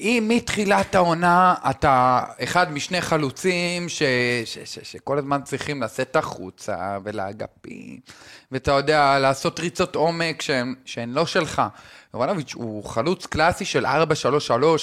[0.00, 4.02] אם מתחילת העונה אתה אחד משני חלוצים ש,
[4.44, 8.00] ש, ש, שכל הזמן צריכים לצאת החוצה ולאגפים,
[8.52, 11.62] ואתה יודע, לעשות ריצות עומק שהן, שהן לא שלך.
[12.14, 13.88] יובנוביץ' הוא חלוץ קלאסי של 4-3-3,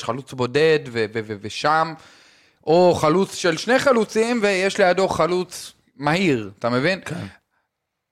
[0.02, 1.94] חלוץ בודד ו, ו, ו, ושם,
[2.68, 7.00] או חלוץ של שני חלוצים ויש לידו חלוץ מהיר, אתה מבין?
[7.06, 7.26] כן.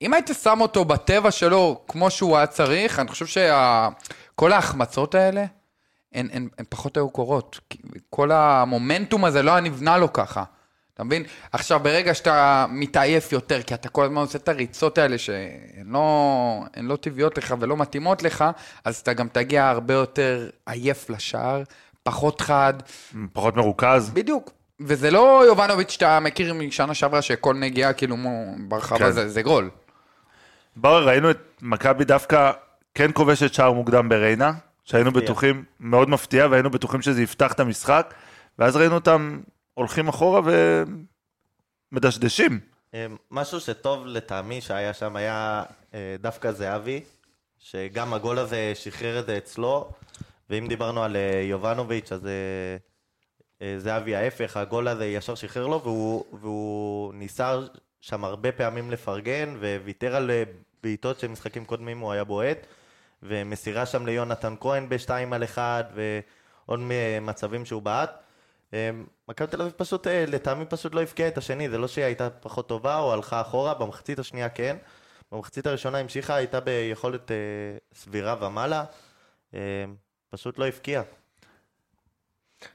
[0.01, 5.45] אם היית שם אותו בטבע שלו כמו שהוא היה צריך, אני חושב שכל ההחמצות האלה,
[6.13, 7.59] הן, הן, הן פחות היו קורות.
[8.09, 10.43] כל המומנטום הזה לא היה נבנה לו ככה.
[10.93, 11.23] אתה מבין?
[11.51, 16.63] עכשיו, ברגע שאתה מתעייף יותר, כי אתה כל הזמן עושה את הריצות האלה שהן לא,
[16.77, 18.45] לא טבעיות לך ולא מתאימות לך,
[18.85, 21.63] אז אתה גם תגיע הרבה יותר עייף לשער,
[22.03, 22.73] פחות חד,
[23.33, 24.09] פחות מרוכז.
[24.09, 24.51] בדיוק.
[24.79, 28.15] וזה לא יובנוביץ' שאתה מכיר משנה שעברה שכל נגיעה כאילו
[28.67, 29.11] ברחבה כן.
[29.11, 29.69] זה, זה גול.
[30.75, 32.51] בר, ראינו את מכבי דווקא
[32.95, 34.51] כן כובשת שער מוקדם בריינה,
[34.89, 35.23] שהיינו מפתיע.
[35.23, 38.13] בטוחים, מאוד מפתיע, והיינו בטוחים שזה יפתח את המשחק,
[38.59, 39.41] ואז ראינו אותם
[39.73, 40.41] הולכים אחורה
[41.91, 42.59] ומדשדשים.
[42.93, 47.03] אה, משהו שטוב לטעמי שהיה שם היה אה, דווקא זהבי,
[47.59, 49.91] שגם הגול הזה שחרר את זה אצלו,
[50.49, 52.27] ואם דיברנו על אה, יובנוביץ', אז
[53.77, 57.59] זהבי ההפך, הגול הזה ישר שחרר לו, והוא, והוא ניסה
[58.01, 60.31] שם הרבה פעמים לפרגן, וויתר על
[60.83, 62.57] בעיטות של משחקים קודמים הוא היה בועט,
[63.23, 66.79] ומסירה שם ליונתן כהן בשתיים על אחד, ועוד
[67.21, 68.11] מצבים שהוא בעט.
[68.73, 68.89] אה,
[69.29, 72.29] מכבי תל אביב פשוט, אה, לטעמי פשוט לא הבקיעה את השני, זה לא שהיא הייתה
[72.29, 74.77] פחות טובה או הלכה אחורה, במחצית השנייה כן.
[75.31, 77.37] במחצית הראשונה המשיכה, הייתה ביכולת אה,
[77.93, 78.85] סבירה ומעלה,
[79.53, 79.59] אה,
[80.29, 81.03] פשוט לא הבקיעה.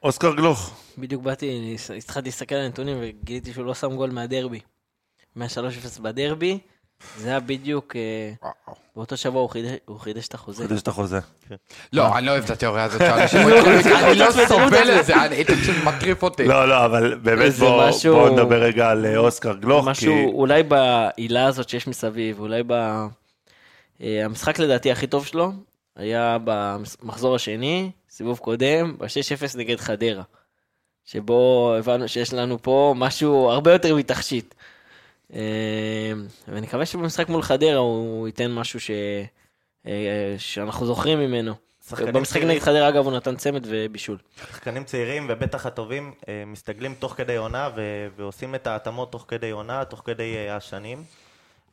[0.03, 4.61] אוסקר גלוך, בדיוק באתי, התחלתי להסתכל על הנתונים וגיליתי שהוא לא שם גול מהדרבי.
[5.37, 6.59] מה-3-0 בדרבי,
[7.19, 8.51] זה היה בדיוק, אה.
[8.97, 10.69] באותו שבוע הוא חידש- חידש את החוזה.
[10.69, 11.19] חדש את החוזה.
[11.93, 15.77] לא, אני לא אוהב את התיאוריה הזאת אני לא סובל את זה, אני- זה פשוט
[15.85, 16.45] מטריף אותי.
[16.45, 17.53] לא, לא, אבל באמת
[18.05, 22.73] בואו נדבר רגע על אה, אוסקר גלוך, משהו, אולי בעילה הזאת שיש מסביב, אולי ב...
[22.73, 23.05] אה,
[24.25, 25.53] המשחק לדעתי הכי טוב שלו
[25.97, 29.07] היה במחזור השני, סיבוב קודם, ב-6-0
[29.59, 30.23] נגד חדרה.
[31.07, 34.55] שבו הבנו שיש לנו פה משהו הרבה יותר מתכשיט.
[35.33, 36.13] אה,
[36.49, 38.91] ואני מקווה שבמשחק מול חדרה הוא ייתן משהו ש...
[39.87, 41.55] אה, שאנחנו זוכרים ממנו.
[42.13, 42.43] במשחק.
[42.43, 44.19] נגד חדרה אגב הוא נתן צמד ובישול.
[44.37, 49.51] שחקנים צעירים ובטח הטובים אה, מסתגלים תוך כדי עונה ו- ועושים את ההתאמות תוך כדי
[49.51, 51.05] עונה, תוך כדי השנים.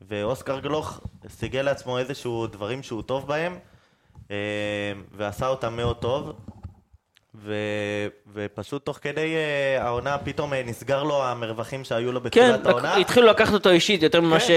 [0.07, 3.59] ואוסקר גלוך סיגל לעצמו איזשהו דברים שהוא טוב בהם,
[5.11, 6.33] ועשה אותם מאוד טוב.
[7.35, 12.59] ו- ופשוט תוך כדי אה, העונה פתאום אה, נסגר לו המרווחים שהיו לו כן, בתחילת
[12.59, 12.65] לק...
[12.67, 12.95] העונה.
[12.95, 14.45] התחילו לקחת אותו אישית יותר ממה כן.
[14.45, 14.49] ש...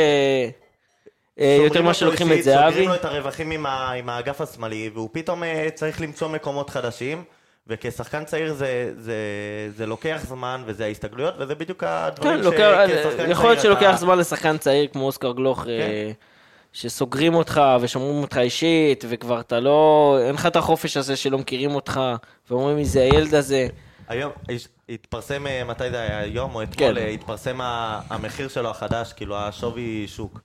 [1.40, 2.70] אה, יותר ממה שלוקחים את זהבי.
[2.70, 6.70] סוגרים לו את הרווחים עם, ה, עם האגף השמאלי, והוא פתאום אה, צריך למצוא מקומות
[6.70, 7.24] חדשים,
[7.66, 9.14] וכשחקן צעיר זה, זה,
[9.76, 13.96] זה לוקח זמן, וזה ההסתגלויות, וזה בדיוק הדברים כן, שכשחקן יכול להיות צעיר שלוקח אתה-
[13.96, 16.10] זמן לשחקן צעיר כמו אוסקר גלוך, אה,
[16.74, 21.74] שסוגרים אותך ושומרים אותך אישית, וכבר אתה לא, אין לך את החופש הזה שלא מכירים
[21.74, 22.00] אותך,
[22.50, 23.68] ואומרים מי זה הילד הזה.
[24.08, 24.32] היום
[24.88, 26.96] התפרסם, אה, מתי זה היה, היום או אתמול, כן.
[26.96, 27.58] אה, התפרסם
[28.10, 30.40] המחיר שלו החדש, כאילו השווי שוק,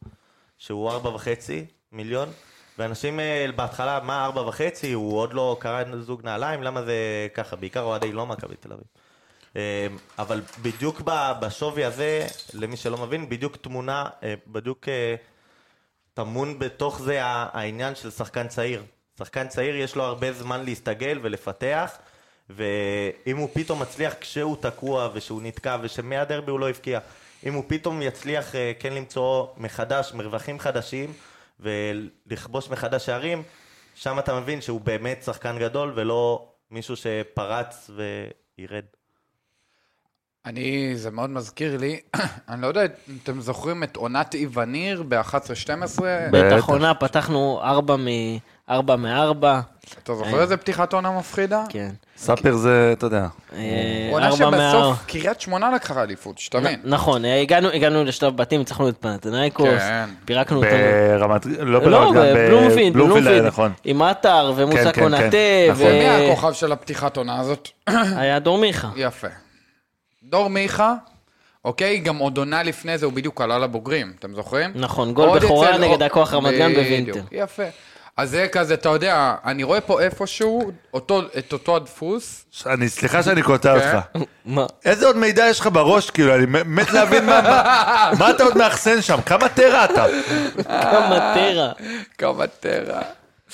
[0.58, 2.30] שהוא ארבע וחצי מיליון,
[2.78, 7.56] ואנשים אה, בהתחלה, מה ארבע וחצי, הוא עוד לא קרא זוג נעליים, למה זה ככה,
[7.56, 8.86] בעיקר אוהדי לא מכבי תל אביב.
[10.20, 11.02] אבל בדיוק
[11.42, 14.06] בשווי הזה, למי שלא מבין, בדיוק תמונה,
[14.48, 14.88] בדיוק
[16.20, 18.84] טמון בתוך זה העניין של שחקן צעיר.
[19.20, 21.98] שחקן צעיר יש לו הרבה זמן להסתגל ולפתח,
[22.50, 27.00] ואם הוא פתאום מצליח כשהוא תקוע ושהוא נתקע ושמהדרבי הוא לא הבקיע,
[27.46, 31.14] אם הוא פתאום יצליח אה, כן למצוא מחדש מרווחים חדשים
[31.60, 33.44] ולכבוש מחדש שערים,
[33.96, 37.90] שם אתה מבין שהוא באמת שחקן גדול ולא מישהו שפרץ
[38.58, 38.86] וירד.
[40.46, 42.00] אני, זה מאוד מזכיר לי,
[42.50, 42.88] אני לא יודע אם
[43.24, 46.02] אתם זוכרים את עונת איווניר ב-11-12?
[46.32, 48.08] בטח עונה, פתחנו ארבע מ...
[48.70, 49.60] ארבע מארבע,
[50.04, 51.64] אתה זוכר איזה פתיחת עונה מפחידה?
[51.70, 51.90] כן.
[52.18, 53.28] ספיר זה, אתה יודע.
[53.54, 56.80] אה, עונה ארבע מה- שבסוף קריית שמונה לקחה אליפות, שתבין.
[56.84, 57.42] נכון, אה,
[57.74, 60.10] הגענו לשלב בתים, ניצחנו את פנתנייקוס, כן.
[60.26, 60.70] פירקנו אותם.
[61.20, 63.72] ברמת, לא לא, ברמת גן, בבלומפילד, היה נכון.
[63.84, 65.86] עם עטר ומוסא כן, כן, נכון.
[65.88, 67.70] ומי הכוכב של הפתיחת עונה הזאת?
[67.90, 68.90] והיה דור מיכה.
[68.96, 69.28] יפה.
[70.30, 70.94] דור מיכה,
[71.66, 74.72] אוקיי, גם עוד עונה לפני זה הוא בדיוק עלה לבוגרים, אתם זוכרים?
[74.76, 77.22] נכון, גול עוד בכורה אצל- נגד הכוח רמת גן בווינטר.
[77.32, 77.64] יפה.
[78.18, 82.46] אז זה כזה, אתה יודע, אני רואה פה איפשהו אותו, את אותו הדפוס.
[82.66, 83.98] אני, סליחה שאני קוטע כן.
[83.98, 84.08] אותך.
[84.46, 84.66] מה?
[84.86, 87.64] איזה עוד מידע יש לך בראש, כאילו, אני מת להבין מה, מה,
[88.20, 90.06] מה אתה עוד מאחסן שם, כמה טרה אתה?
[90.68, 91.72] כמה טרה.
[92.18, 93.02] כמה טרה.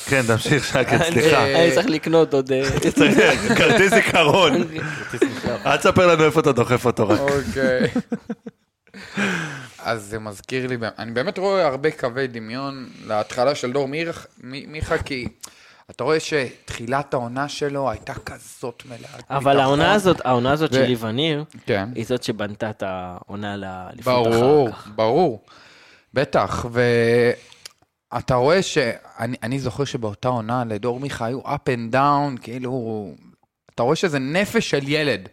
[0.05, 1.45] כן, תמשיך שקט, סליחה.
[1.45, 2.51] אני צריך לקנות עוד...
[2.51, 2.63] אה,
[2.99, 4.53] צריך כרטיס זיכרון.
[5.65, 7.19] אל תספר לנו איפה אתה דוחף אותו רק.
[7.19, 7.91] אוקיי.
[9.79, 13.87] אז זה מזכיר לי, אני באמת רואה הרבה קווי דמיון להתחלה של דור
[14.43, 15.27] מיכה, כי
[15.89, 19.19] אתה רואה שתחילת העונה שלו הייתה כזאת מלאה.
[19.29, 21.89] אבל העונה הזאת, העונה הזאת ו- של ליווניר, כן.
[21.95, 24.87] היא זאת שבנתה את העונה לאליפות ברור, אחר כך.
[24.95, 25.43] ברור.
[26.13, 26.65] בטח,
[28.15, 33.13] ואתה רואה שאני אני זוכר שבאותה עונה לדור מיכה היו up and down, כאילו,
[33.75, 35.29] אתה רואה שזה נפש של ילד.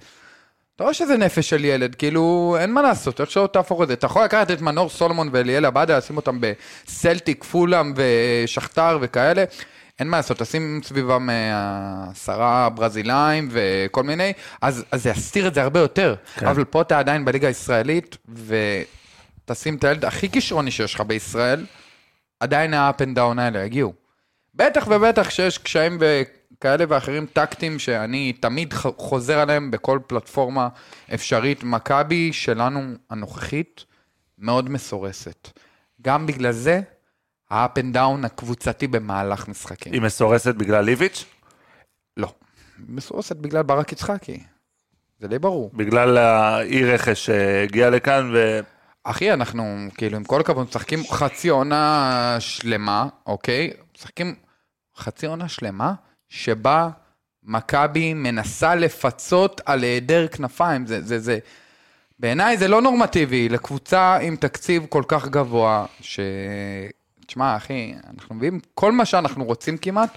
[0.76, 3.94] אתה רואה שזה נפש של ילד, כאילו, אין מה לעשות, איך שלא תהפוך את זה.
[3.94, 9.44] אתה יכול לקחת את מנור סולומון ואליאל עבדה, לשים אותם בסלטיק, פולאם ושכתר וכאלה.
[10.00, 15.54] אין מה לעשות, תשים סביבם אה, עשרה ברזילאים וכל מיני, אז, אז זה יסתיר את
[15.54, 16.14] זה הרבה יותר.
[16.34, 16.46] כן.
[16.46, 18.16] אבל פה אתה עדיין בליגה הישראלית,
[19.44, 21.64] ותשים את הילד הכי כישרוני שיש לך בישראל,
[22.42, 23.92] עדיין ה-up and down האלה יגיעו.
[24.54, 25.98] בטח ובטח שיש קשיים
[26.60, 30.68] כאלה ואחרים טקטיים שאני תמיד חוזר עליהם בכל פלטפורמה
[31.14, 31.64] אפשרית.
[31.64, 33.84] מכבי שלנו הנוכחית
[34.38, 35.48] מאוד מסורסת.
[36.02, 36.80] גם בגלל זה,
[37.50, 39.92] ה-up and down הקבוצתי במהלך משחקים.
[39.92, 41.24] היא מסורסת בגלל איביץ'?
[42.16, 42.34] לא.
[42.88, 44.42] מסורסת בגלל ברק יצחקי.
[45.20, 45.70] זה די ברור.
[45.74, 48.60] בגלל האי רכש שהגיע לכאן, ו...
[49.04, 53.70] אחי, אנחנו, כאילו, עם כל הכבוד, משחקים חצי עונה שלמה, אוקיי?
[53.96, 54.34] משחקים
[54.96, 55.94] חצי עונה שלמה,
[56.28, 56.88] שבה
[57.44, 60.86] מכבי מנסה לפצות על היעדר כנפיים.
[60.86, 61.38] זה, זה, זה...
[62.18, 66.20] בעיניי זה לא נורמטיבי לקבוצה עם תקציב כל כך גבוה, ש...
[67.26, 70.10] תשמע, אחי, אנחנו מביאים כל מה שאנחנו רוצים כמעט,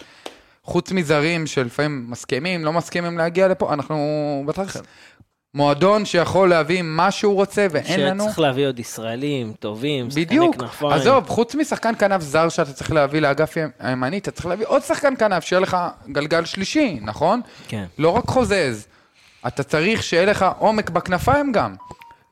[0.63, 4.75] חוץ מזרים שלפעמים מסכימים, לא מסכימים להגיע לפה, אנחנו בטח
[5.55, 8.23] מועדון שיכול להביא מה שהוא רוצה ואין לנו...
[8.23, 10.91] שצריך להביא עוד ישראלים טובים, שחקני בדיוק, כנפיים.
[10.91, 15.13] עזוב, חוץ משחקן כנף זר שאתה צריך להביא לאגף הימני, אתה צריך להביא עוד שחקן
[15.19, 15.77] כנף, שיהיה לך
[16.09, 17.41] גלגל שלישי, נכון?
[17.67, 17.85] כן.
[17.97, 18.87] לא רק חוזז,
[19.47, 21.75] אתה צריך שיהיה לך עומק בכנפיים גם,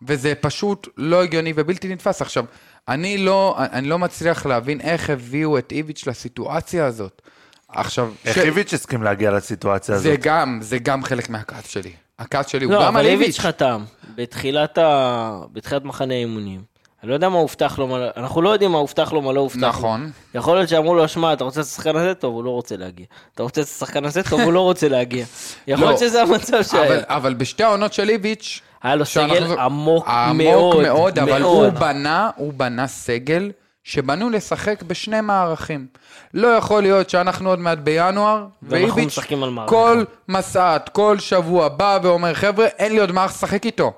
[0.08, 2.22] וזה פשוט לא הגיוני ובלתי נתפס.
[2.22, 2.46] עכשיו,
[2.88, 7.22] אני לא, אני לא מצליח להבין איך הביאו את איביץ' לסיטואציה הזאת.
[7.70, 10.22] עכשיו, איך ש- איביץ' הסכים להגיע לסיטואציה זה הזאת?
[10.24, 11.92] גם, זה גם חלק מהכעס שלי.
[12.24, 13.40] הכעס שלי הוא לא, גם על אבל איביץ' איביץ'.
[13.40, 13.84] חתם
[14.16, 15.32] בתחילת, ה...
[15.54, 16.62] בתחילת מחנה האימונים.
[17.04, 17.98] אני לא יודע מה הובטח לו, מה...
[18.00, 19.68] לא- אנחנו לא יודעים מה הובטח לו, מה לא הובטח לו.
[19.70, 20.12] נכון.
[20.36, 22.14] יכול להיות שאמרו לו, שמע, אתה רוצה את השחקן הזה?
[22.14, 23.06] טוב, הוא לא רוצה להגיע.
[23.36, 24.24] אתה רוצה את השחקן הזה?
[24.30, 25.26] טוב, הוא לא רוצה להגיע.
[25.68, 26.08] יכול להיות לא.
[26.08, 26.88] שזה המצב שהיה.
[26.88, 30.82] אבל, אבל בשתי העונות של איביץ', היה לו סגל שאנחנו- עמוק עמוק מאוד.
[30.84, 31.72] מאוד, אבל מאוד.
[31.74, 33.52] הוא בנה, הוא בנה סגל
[33.84, 35.88] שבנו לשחק בשני מערכים.
[36.34, 39.20] לא יכול להיות שאנחנו עוד מעט בינואר, ואיביץ'
[39.68, 43.94] כל מסעת, כל שבוע בא ואומר, חבר'ה, אין לי עוד מערך לשחק איתו.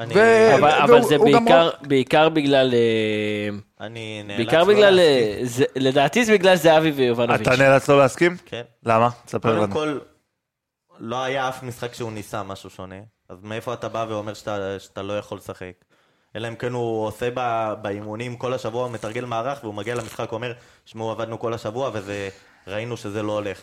[0.00, 3.48] אני- ו- אבל, אבל והוא- זה הוא גם בעיקר, בעיקר בגלל, אה,
[3.86, 5.38] אני נאלץ בעיקר לא בגלל, להסכים.
[5.40, 7.40] אה, זה- לדעתי זה בגלל זהבי ויובנוביץ'.
[7.48, 8.36] אתה נאלץ לא להסכים?
[8.46, 8.62] כן.
[8.86, 9.08] למה?
[9.24, 9.72] תספר קודם לנו.
[9.74, 9.98] כל,
[11.00, 12.96] לא היה אף משחק שהוא ניסה משהו שונה.
[13.28, 15.72] אז מאיפה אתה בא ואומר שאתה, שאתה לא יכול לשחק?
[16.36, 20.52] אלא אם כן הוא עושה ב, באימונים כל השבוע, מתרגל מערך, והוא מגיע למשחק, אומר,
[20.84, 21.90] שמעו, עבדנו כל השבוע,
[22.66, 23.62] וראינו שזה לא הולך.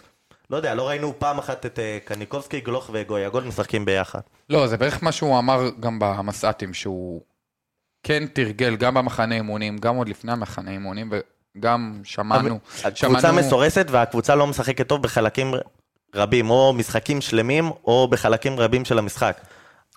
[0.49, 4.19] לא יודע, לא ראינו פעם אחת את אה, קניקובסקי, גלוך וגויגון משחקים ביחד.
[4.49, 7.21] לא, זה בערך מה שהוא אמר גם במסעתים, שהוא
[8.03, 11.11] כן תרגל גם במחנה אימונים, גם עוד לפני המחנה אימונים,
[11.57, 15.53] וגם שמענו, הקבוצה מסורסת והקבוצה לא משחקת טוב בחלקים
[16.15, 19.41] רבים, או משחקים שלמים, או בחלקים רבים של המשחק.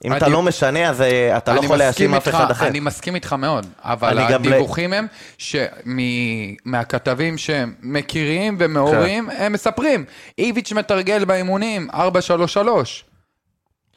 [0.04, 2.66] אם אתה לא משנה, אז אה, אתה לא יכול להאשים אף אחד אחר.
[2.66, 5.06] אני מסכים איתך מאוד, אבל לא- הדיווחים הם
[5.38, 9.36] שמהכתבים שמכירים ומעורים, כן.
[9.42, 10.04] הם מספרים,
[10.38, 13.04] איביץ' מתרגל באימונים 433.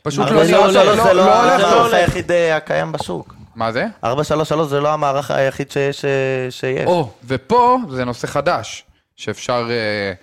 [0.04, 1.94] פשוט לא נראה לו, שלוש לא זה לא לא הולך.
[1.94, 3.34] היחיד אה, הקיים בשוק.
[3.56, 3.86] מה זה?
[4.04, 6.06] 433 זה לא המערך היחיד שיש.
[6.50, 6.86] שיש.
[6.86, 8.84] או, ופה זה נושא חדש,
[9.16, 10.14] שאפשר אה,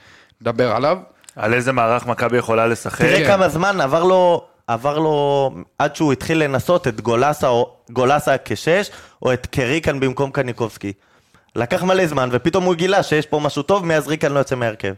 [0.41, 0.99] לדבר עליו.
[1.37, 2.99] על איזה מערך מכבי יכולה לשחק?
[3.01, 3.27] תראה כן.
[3.27, 8.91] כמה זמן עבר לו, עבר לו, עד שהוא התחיל לנסות את גולסה, או, גולסה כשש,
[9.23, 10.93] או את קריקן במקום קניקובסקי.
[11.57, 14.93] לקח מלא זמן, ופתאום הוא גילה שיש פה משהו טוב, מאז ריקן לא יוצא מהרכב.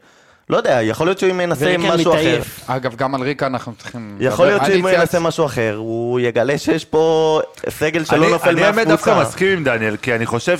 [0.50, 2.20] לא יודע, יכול להיות שהוא וריקן משהו אחר.
[2.20, 2.61] מתעייף.
[2.66, 4.16] אגב, גם על ריקה אנחנו צריכים...
[4.20, 4.57] יכול לדבר.
[4.57, 8.48] להיות אני שאם הוא ינסה משהו אחר, הוא יגלה שיש פה סגל שלא אני- נופל
[8.48, 9.22] אני מאף האמת דווקא.
[9.22, 10.59] מסכים עם דניאל, כי אני חושב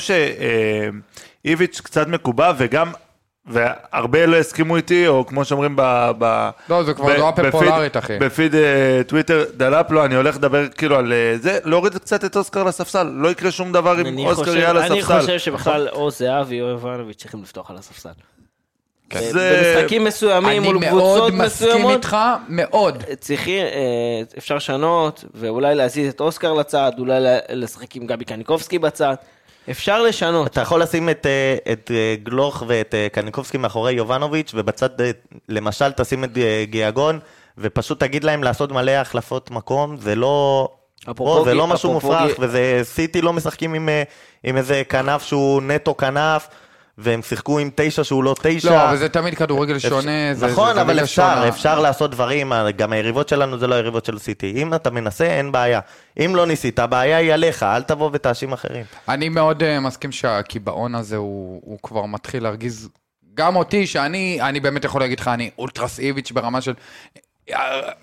[1.44, 2.92] שאיביץ' קצת מקובע, וגם,
[3.49, 5.83] והרבה לא הסכימו איתי, או כמו שאומרים ב...
[6.19, 8.19] ב- לא, זה כבר ב- דעה בפיד- פופולרית, אחי.
[8.19, 12.37] בפיד אה, טוויטר דלפ לו, אני הולך לדבר כאילו על אה, זה, להוריד קצת את
[12.37, 15.21] אוסקר לספסל, לא יקרה שום דבר אם אני אוסקר יהיה על אני הספסל.
[15.21, 18.09] חושב שבכלל או זהבי או יובנוביץ' צריכים לפתוח על הספסל.
[19.11, 19.21] כן.
[19.33, 22.17] זה- במשחקים מסוימים אני מול מאוד קבוצות מסכים מסוימות, איתך,
[22.49, 23.03] מאוד.
[23.21, 23.71] צריכים, אה,
[24.39, 27.15] אפשר לשנות, ואולי להזיז את אוסקר לצד, אולי
[27.53, 29.15] לשחק עם גבי קניקובסקי בצד.
[29.71, 30.47] אפשר לשנות.
[30.47, 34.89] אתה יכול לשים את, אה, את אה, גלוך ואת אה, קניקובסקי מאחורי יובנוביץ', ובצד,
[35.49, 36.31] למשל, תשים את
[36.63, 37.19] גיאגון,
[37.59, 40.69] ופשוט תגיד להם לעשות מלא החלפות מקום, זה לא...
[41.11, 43.89] אפרופו זה לא משהו מופרך, וזה סיטי לא משחקים עם,
[44.45, 46.49] עם איזה כנף שהוא נטו כנף,
[47.01, 48.71] והם שיחקו עם תשע שהוא לא תשע.
[48.71, 50.11] לא, אבל זה תמיד כדורגל שונה.
[50.35, 51.49] זה- נכון, זה אבל אפשר, שונה.
[51.49, 54.53] אפשר לעשות דברים, גם היריבות שלנו זה לא היריבות של סיטי.
[54.57, 55.81] אם אתה מנסה, אין בעיה.
[56.25, 58.85] אם לא ניסית, הבעיה היא עליך, אל תבוא ותאשים אחרים.
[59.09, 62.89] אני מאוד uh, מסכים שהקיבעון הזה הוא, הוא כבר מתחיל להרגיז
[63.35, 66.73] גם אותי, שאני אני באמת יכול להגיד לך, אני אולטרס איביץ' ברמה של...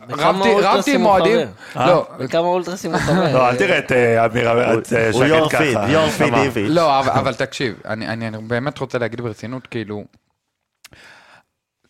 [0.10, 1.48] רבתי, מועדים.
[1.74, 1.86] חבר?
[1.86, 3.34] לא, וכמה אולטרסים הוא חבר?
[3.34, 5.92] לא, אל תראה את אה, אמיר את, אה, הוא יור פיד, ככה.
[5.92, 6.34] יור פיד.
[6.34, 6.70] איביץ'.
[6.70, 10.04] לא, אבל, תקשיב, אני, אני, אני באמת רוצה להגיד ברצינות, כאילו,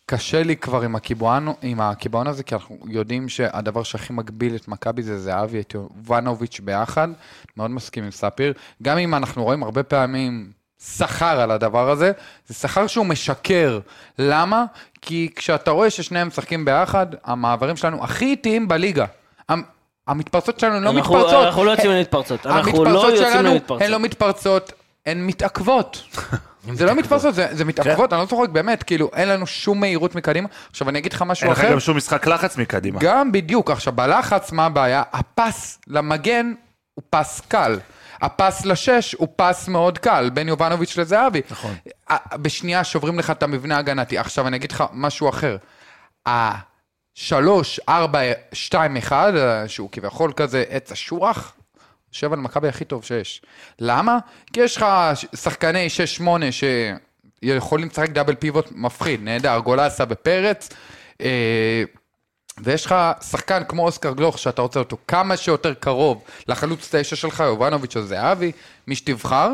[0.06, 4.68] קשה לי כבר עם הקיבעון, עם הקיבעון הזה, כי אנחנו יודעים שהדבר שהכי מגביל את
[4.68, 7.08] מכבי זה זהבי, את יובנוביץ' ביחד.
[7.56, 8.52] מאוד מסכים עם ספיר.
[8.82, 10.50] גם אם אנחנו רואים הרבה פעמים
[10.82, 12.12] שכר על הדבר הזה,
[12.48, 13.78] זה שכר שהוא משקר.
[14.18, 14.64] למה?
[15.02, 19.04] כי כשאתה רואה ששניהם משחקים ביחד, המעברים שלנו הכי איטיים בליגה.
[19.48, 19.62] המ-
[20.06, 21.44] המתפרצות שלנו לא אנחנו- מתפרצות.
[21.46, 22.46] אנחנו לא יוצאים למתפרצות.
[22.46, 23.82] אנחנו לא יוצאים שלנו, למתפרצות.
[23.82, 24.72] הן לא מתפרצות,
[25.06, 26.02] הן מתעכבות.
[26.72, 30.14] זה לא מתפרצות, זה, זה מתעכבות, אני לא צוחק, באמת, כאילו, אין לנו שום מהירות
[30.14, 30.48] מקדימה.
[30.70, 31.72] עכשיו, אני אגיד לך משהו אין לך אחר.
[31.72, 32.98] גם שום משחק לחץ מקדימה.
[33.02, 35.02] גם בדיוק, עכשיו בלחץ מה הבעיה?
[35.12, 36.52] הפס למגן
[36.94, 37.78] הוא פס קל.
[38.22, 41.42] הפס לשש הוא פס מאוד קל, בין יובנוביץ' לזהבי.
[41.50, 41.74] נכון.
[42.34, 44.18] בשנייה שוברים לך את המבנה ההגנתי.
[44.18, 45.56] עכשיו אני אגיד לך משהו אחר.
[46.26, 48.20] השלוש, ארבע,
[48.52, 49.32] שתיים, אחד,
[49.66, 51.54] שהוא כביכול כזה עץ אשוח,
[52.12, 53.42] יושב על מכבי הכי טוב שיש.
[53.78, 54.18] למה?
[54.52, 54.86] כי יש לך
[55.34, 55.86] שחקני
[56.20, 56.26] 6-8
[57.42, 60.68] שיכולים לשחק דאבל פיבוט מפחיד, נהדר, גולסה ופרץ.
[61.20, 61.84] אה,
[62.64, 62.94] ויש לך
[63.30, 68.02] שחקן כמו אוסקר גלוך שאתה רוצה אותו כמה שיותר קרוב לחלוץ תשע שלך, יובנוביץ' או
[68.02, 68.52] זהבי,
[68.86, 69.50] מי שתבחר,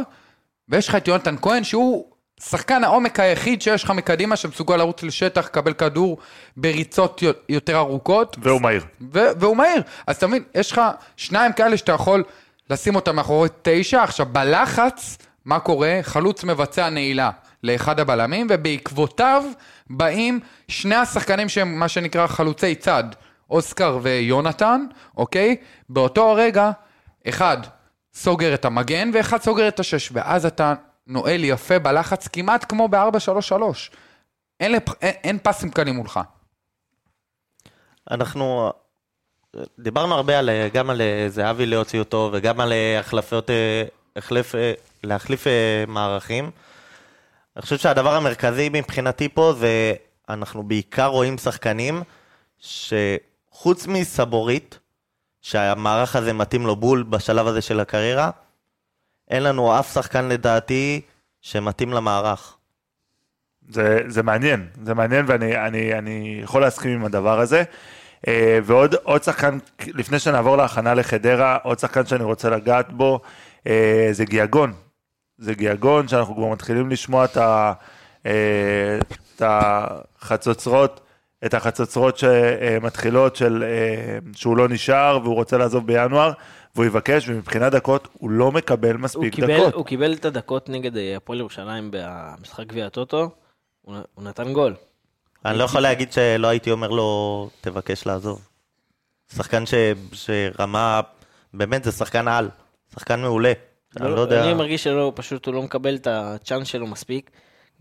[0.68, 2.06] ויש לך את יונתן כהן שהוא
[2.40, 6.18] שחקן העומק היחיד שיש לך מקדימה שמסוגל לרוץ לשטח, לקבל כדור
[6.56, 8.36] בריצות יותר ארוכות.
[8.42, 8.84] והוא מהיר.
[9.14, 9.82] ו- והוא מהיר.
[10.06, 10.80] אז אתה מבין, יש לך
[11.16, 12.24] שניים כאלה שאתה יכול
[12.70, 15.98] לשים אותם מאחורי תשע, עכשיו בלחץ, מה קורה?
[16.02, 17.30] חלוץ מבצע נעילה
[17.62, 19.44] לאחד הבלמים, ובעקבותיו
[19.90, 23.04] באים שני השחקנים שהם מה שנקרא חלוצי צד,
[23.50, 25.56] אוסקר ויונתן, אוקיי?
[25.88, 26.70] באותו הרגע,
[27.28, 27.58] אחד
[28.14, 30.74] סוגר את המגן ואחד סוגר את השש, ואז אתה
[31.06, 33.52] נועל יפה בלחץ, כמעט כמו ב-4-3-3.
[34.60, 35.02] אין, לפ...
[35.02, 36.20] אין, אין פסים קלים מולך.
[38.10, 38.72] אנחנו
[39.78, 43.84] דיברנו הרבה על, גם על אה, זהבי להוציא אותו וגם על אה, החלפות, אה,
[44.16, 44.54] החלף,
[45.04, 45.46] להחליף
[45.86, 46.50] מערכים.
[47.56, 49.94] אני חושב שהדבר המרכזי מבחינתי פה זה,
[50.28, 52.02] אנחנו בעיקר רואים שחקנים
[52.58, 54.78] שחוץ מסבורית,
[55.40, 58.30] שהמערך הזה מתאים לו בול בשלב הזה של הקריירה,
[59.30, 61.00] אין לנו אף שחקן לדעתי
[61.40, 62.56] שמתאים למערך.
[63.68, 67.62] זה, זה מעניין, זה מעניין ואני אני, אני יכול להסכים עם הדבר הזה.
[68.28, 73.20] אה, ועוד עוד שחקן, לפני שנעבור להכנה לחדרה, עוד שחקן שאני רוצה לגעת בו,
[73.66, 74.72] אה, זה גיאגון.
[75.42, 77.72] זה גיאגון שאנחנו כבר מתחילים לשמוע את, ה,
[78.26, 78.98] אה,
[79.36, 81.00] את החצוצרות,
[81.44, 83.64] את החצוצרות שמתחילות של
[84.36, 86.32] שהוא לא נשאר והוא רוצה לעזוב בינואר.
[86.74, 89.74] והוא יבקש, ומבחינת דקות הוא לא מקבל מספיק הוא קיבל, דקות.
[89.74, 93.30] הוא קיבל את הדקות נגד אה, הפועל ירושלים במשחק גביע הטוטו,
[93.82, 94.74] הוא, הוא נתן גול.
[95.44, 98.48] אני לא יכול להגיד שלא הייתי אומר לו, תבקש לעזוב.
[99.36, 99.74] שחקן ש...
[100.12, 101.00] שרמה,
[101.54, 102.48] באמת זה שחקן על,
[102.94, 103.52] שחקן מעולה.
[104.00, 107.30] אני לא יודע, אני מרגיש שלא, פשוט הוא לא מקבל את הצ'אנס שלו מספיק.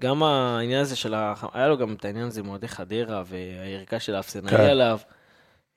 [0.01, 1.33] גם העניין הזה של ה...
[1.53, 4.61] היה לו גם את העניין הזה עם אוהדי חדרה והיריקה של האפסנאי כן.
[4.61, 4.99] עליו.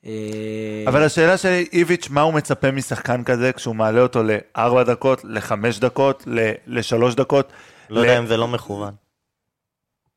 [0.06, 5.20] אה, אבל השאלה שלי, איביץ', מה הוא מצפה משחקן כזה כשהוא מעלה אותו לארבע דקות,
[5.24, 7.52] לחמש דקות, ל- לשלוש דקות?
[7.90, 8.94] לא ל- יודע אם זה לא מכוון.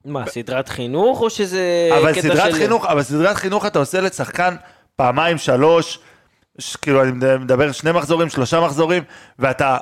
[0.06, 2.58] מה, סדרת חינוך או שזה אבל קטע סדרת של...
[2.58, 4.56] חינוך, אבל סדרת חינוך אתה עושה לשחקן
[4.96, 6.00] פעמיים, שלוש,
[6.60, 9.04] ש- כאילו אני מדבר שני מחזורים, שלושה מחזורים,
[9.40, 9.78] ואתה,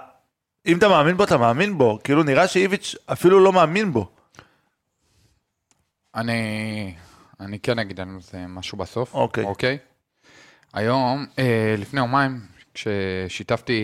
[0.66, 2.00] אם אתה מאמין בו, אתה מאמין בו.
[2.04, 4.10] כאילו נראה שאיביץ' אפילו לא מאמין בו.
[6.16, 6.96] אני,
[7.40, 9.14] אני כן אגיד על זה משהו בסוף.
[9.14, 9.44] אוקיי.
[9.44, 9.78] אוקיי?
[10.74, 12.40] היום, אה, לפני יומיים,
[12.74, 13.84] כששיתפתי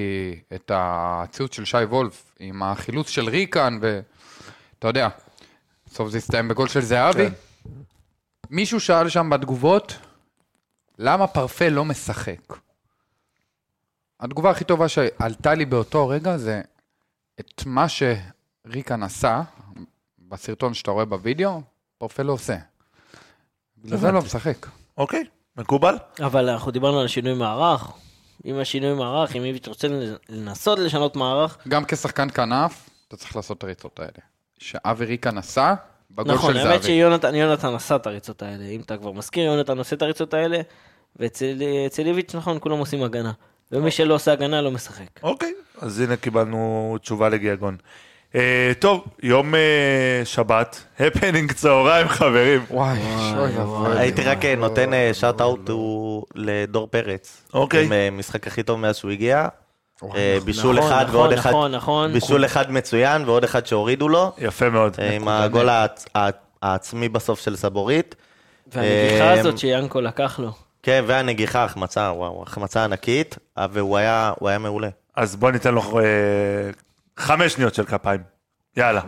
[0.56, 5.08] את הציוץ של שי וולף עם החילוץ של ריקן, ואתה יודע,
[5.86, 7.28] בסוף זה הסתיים בגול של זהבי.
[7.30, 7.34] כן.
[8.50, 9.98] מישהו שאל שם בתגובות,
[11.00, 12.54] למה פרפה לא משחק?
[14.20, 16.62] התגובה הכי טובה שעלתה לי באותו רגע זה
[17.40, 19.42] את מה שריקן עשה
[20.20, 21.62] בסרטון שאתה רואה בווידאו,
[21.98, 22.58] פרפה לא עושה.
[23.78, 24.68] בגלל זה לא משחק.
[24.98, 25.24] אוקיי,
[25.58, 25.98] מקובל?
[26.20, 27.92] אבל אנחנו דיברנו על שינוי מערך.
[28.46, 29.88] אם השינוי מערך, אם איביץ' רוצה
[30.30, 34.12] לנסות לשנות מערך, גם כשחקן כנף, אתה צריך לעשות את הריצות האלה.
[34.58, 35.76] שאבי ריקן עשה,
[36.12, 36.94] בגול נכון, של האמת זהבי.
[36.94, 40.62] שיונתן יונתן עשה את הריצות האלה, אם אתה כבר מזכיר, יונתן עושה את הריצות האלה,
[41.16, 43.32] ואצל אצל איביץ', נכון, כולם עושים הגנה.
[43.72, 45.20] ומי שלא עושה הגנה לא משחק.
[45.24, 47.78] אוקיי, אז הנה קיבלנו תשובה לגיאגון.
[48.36, 49.60] אה, טוב, יום אה,
[50.26, 52.66] שבת, הפנינג צהריים חברים.
[52.70, 53.00] וואי,
[53.38, 53.98] אוי ואבוי.
[54.00, 55.70] הייתי רק אה, נותן shout out
[56.36, 57.42] לדור פרץ.
[57.54, 57.86] אוקיי.
[57.86, 59.48] עם אה, משחק הכי טוב מאז שהוא הגיע.
[60.02, 62.14] וואי, אה, בישול נכון, אחד נכון, ועוד אחד, נכון, נכון.
[62.14, 64.32] בישול אחד מצוין ועוד אחד שהורידו לו.
[64.38, 64.96] יפה מאוד.
[65.00, 66.30] אה, עם הגול העצ- הע-
[66.62, 68.16] העצמי בסוף של סבורית.
[68.74, 70.52] והנגיחה הזאת שיאנקו לקח לו.
[70.84, 73.38] כן, והנגיחה, החמצה, וואו, החמצה ענקית,
[73.72, 74.90] והוא היה, הוא היה מעולה.
[75.16, 76.04] אז בוא ניתן לו אה,
[77.18, 78.22] חמש שניות של כפיים.
[78.78, 79.02] יאללה.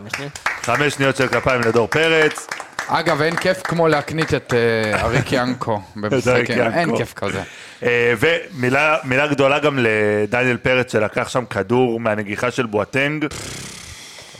[0.62, 1.16] חמש שניות?
[1.16, 2.46] של כפיים לדור פרץ.
[2.86, 6.96] אגב, אין כיף כמו להקנית את אה, אריק ינקו במשחקים, אין ינקו.
[6.96, 7.42] כיף כזה.
[7.82, 13.26] אה, ומילה מילה גדולה גם לדניאל פרץ שלקח שם כדור מהנגיחה של בואטנג.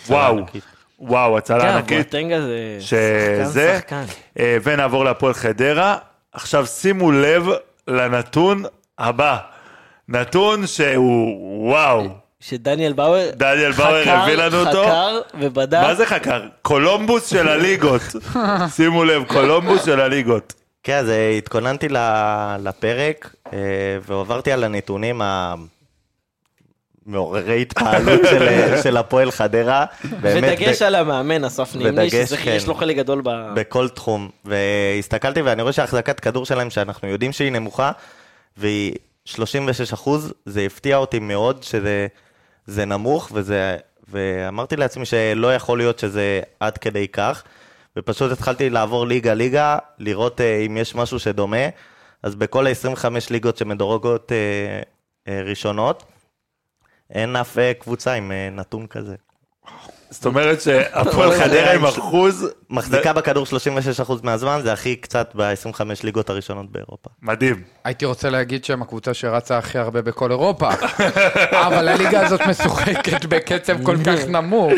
[0.09, 0.41] וואו.
[0.99, 1.93] וואו, הצלה כן, ענקית.
[1.93, 4.05] הבואטנג הזה, שזה, שחקן, שחקן.
[4.39, 5.99] אה, ונעבור להפועל חדרה.
[6.35, 7.47] עכשיו שימו לב
[7.89, 8.62] לנתון
[8.99, 9.37] הבא.
[10.09, 12.09] נתון שהוא וואו.
[12.41, 14.82] שדניאל באואר דניאל באואר חקר- הביא לנו אותו.
[14.85, 15.78] חקר ובדק.
[15.82, 16.43] מה זה חקר?
[16.62, 18.03] קולומבוס של הליגות.
[18.76, 20.53] שימו לב, קולומבוס של הליגות.
[20.82, 21.97] כן, אז אה, התכוננתי ל-
[22.59, 23.59] לפרק, אה,
[24.09, 25.20] ועברתי על הנתונים
[27.07, 29.84] המעוררי התפעלות של, אה, של הפועל חדרה.
[30.20, 32.52] באמת, ודגש ב- על המאמן אסף נימני, שזה כן.
[32.57, 33.30] יש לו חלק גדול ב...
[33.55, 34.30] בכל תחום.
[34.44, 37.92] והסתכלתי ואני רואה שהחזקת כדור שלהם, שאנחנו יודעים שהיא נמוכה,
[38.57, 38.94] והיא
[39.24, 42.07] 36 אחוז, זה הפתיע אותי מאוד שזה
[42.66, 43.76] זה נמוך, וזה,
[44.09, 47.42] ואמרתי לעצמי שלא יכול להיות שזה עד כדי כך.
[47.96, 51.66] ופשוט התחלתי לעבור ליגה-ליגה, לראות אה, אם יש משהו שדומה.
[52.22, 54.32] אז בכל ה-25 ליגות שמדורגות
[55.28, 56.02] אה, ראשונות,
[57.14, 59.14] אין אף אה, קבוצה עם אה, נתון כזה.
[60.10, 63.46] זאת אומרת שהפועל חדרה עם אחוז מחזיקה בכדור
[64.06, 67.10] 36% מהזמן, זה הכי קצת ב-25 ליגות הראשונות באירופה.
[67.22, 67.62] מדהים.
[67.84, 70.68] הייתי רוצה להגיד שהם הקבוצה שרצה הכי הרבה בכל אירופה,
[71.66, 74.72] אבל הליגה הזאת משוחקת בקצב כל כך נמוך.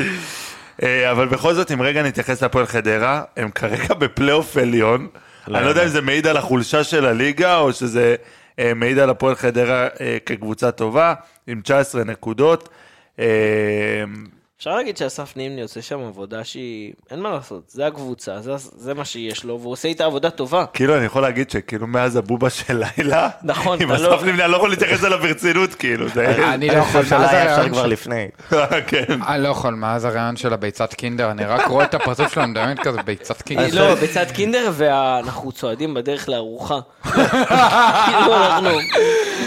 [0.83, 5.09] אה, אבל בכל זאת, אם רגע נתייחס להפועל חדרה, הם כרגע בפלייאוף עליון.
[5.49, 8.17] אני לא יודע אם זה מעיד על החולשה של הליגה, או שזה
[8.77, 11.15] מעיד על הפועל חדרה אה, כקבוצה טובה,
[11.47, 12.69] עם 19 נקודות.
[14.57, 16.93] אה, אפשר להגיד שאסף נימני עושה שם עבודה שהיא...
[17.11, 20.65] אין מה לעשות, זה הקבוצה, זה, זה מה שיש לו, והוא עושה איתה עבודה טובה.
[20.73, 24.43] כאילו, אני יכול להגיד שכאילו מאז הבובה של לילה, נכון, עם אתה לא- אסף לבני,
[24.45, 26.55] אני לא יכול להתייחס אליו ברצינות, כאילו, זה...
[26.55, 28.29] אני לא יכול, מאז הרעיון כבר של- לפני.
[28.87, 29.05] כן.
[29.29, 32.51] אני לא יכול, מאז הרעיון של הביצת קינדר, אני רק רואה את הפרצוף שלו, אני
[32.51, 33.89] מדמיין כזה ביצת קינדר.
[33.89, 36.79] לא, בצד קינדר, ואנחנו צועדים בדרך לארוחה.
[37.03, 37.27] כאילו
[38.37, 38.69] אנחנו...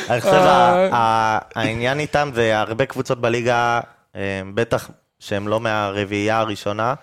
[0.10, 3.99] אני חושב ה- ה- העניין איתם זה הרבה קבוצות בליגה, אה,
[4.54, 4.90] בטח
[5.20, 6.94] שהן לא מהרביעייה הראשונה.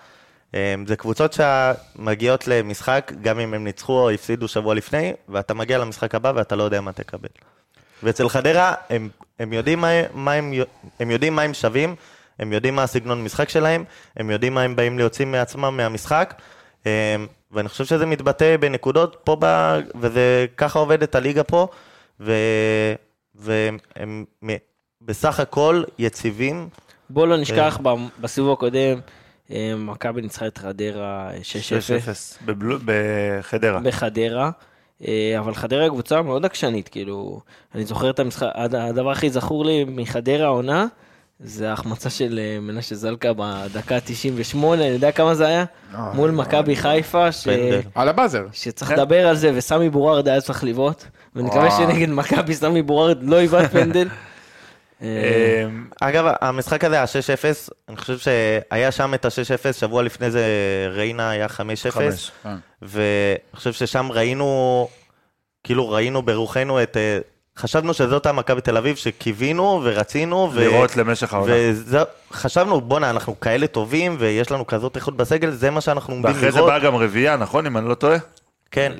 [0.55, 5.77] אה, זה קבוצות שמגיעות למשחק, גם אם הם ניצחו או הפסידו שבוע לפני, ואתה מגיע
[5.77, 7.29] למשחק הבא ואתה לא יודע מה תקבל.
[8.03, 10.53] ואצל חדרה, הם, הם, יודעים מה, מה הם,
[10.99, 11.95] הם יודעים מה הם שווים,
[12.39, 13.83] הם יודעים מה הסגנון משחק שלהם,
[14.15, 16.33] הם יודעים מה הם באים להוציא מעצמם מהמשחק,
[16.85, 17.15] אה,
[17.51, 21.67] ואני חושב שזה מתבטא בנקודות פה, ב, וזה ככה עובדת הליגה פה,
[23.35, 24.25] והם הם,
[25.01, 26.69] בסך הכל יציבים.
[27.09, 27.89] בוא לא נשכח, ב-
[28.21, 28.99] בסיבוב הקודם,
[29.51, 31.43] אה, מכבי ניצחה את חדרה 6-0
[31.89, 33.79] 6-0 בבלו- בחדרה.
[33.79, 34.49] בחדרה.
[35.07, 37.39] אה, אבל חדרה היא קבוצה מאוד עקשנית, כאילו,
[37.75, 40.85] אני זוכר את המשחק, הד- הדבר הכי זכור לי מחדרה העונה,
[41.39, 45.65] זה ההחמצה של אה, מנשה זלקה בדקה 98, אני יודע כמה זה היה?
[46.13, 47.43] מול מכבי חיפה, ש...
[47.43, 47.79] פנדל.
[47.95, 48.45] על הבאזר.
[48.53, 51.03] שצריך לדבר על זה, וסמי בורארד היה צריך לבעוט,
[51.35, 51.77] ואני מקווה וואו.
[51.91, 54.07] שנגד מכבי סמי בורארד לא יבעט פנדל.
[55.01, 55.65] אה,
[56.01, 60.45] אגב, המשחק הזה, ה-6-0, אני חושב שהיה שם את ה-6-0, שבוע לפני זה
[60.89, 61.49] ריינה היה 5-0.
[61.89, 62.31] חמש.
[62.81, 64.87] ואני חושב ששם ראינו,
[65.63, 66.97] כאילו ראינו ברוחנו את...
[66.97, 67.19] אה,
[67.57, 70.49] חשבנו שזאת המכבי תל אביב שקיווינו ורצינו.
[70.53, 71.53] ו- לראות למשך העונה.
[72.31, 76.51] וחשבנו, בואנה, אנחנו כאלה טובים ויש לנו כזאת איכות בסגל, זה מה שאנחנו עומדים ואחרי
[76.51, 76.71] זה לראות.
[76.71, 77.65] באה גם רביעייה, נכון?
[77.65, 78.17] אם אני לא טועה?
[78.71, 78.93] כן.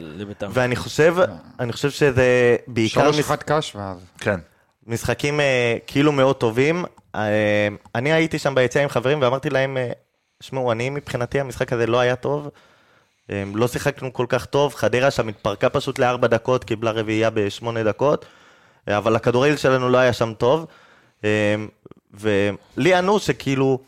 [0.49, 1.15] ואני חושב,
[1.59, 3.97] אני חושב שזה בעיקר שלוש אחת קש ואז.
[4.19, 4.39] כן.
[4.87, 6.85] משחקים אה, כאילו מאוד טובים.
[7.15, 9.91] אה, אני הייתי שם ביציאה עם חברים ואמרתי להם, אה,
[10.41, 12.49] שמעו, אני מבחינתי המשחק הזה לא היה טוב.
[13.31, 17.83] אה, לא שיחקנו כל כך טוב, חדרה שם התפרקה פשוט לארבע דקות, קיבלה רביעייה בשמונה
[17.83, 18.25] דקות,
[18.89, 20.65] אה, אבל הכדורגל שלנו לא היה שם טוב.
[21.23, 21.55] אה,
[22.13, 23.79] ולי ענו שכאילו,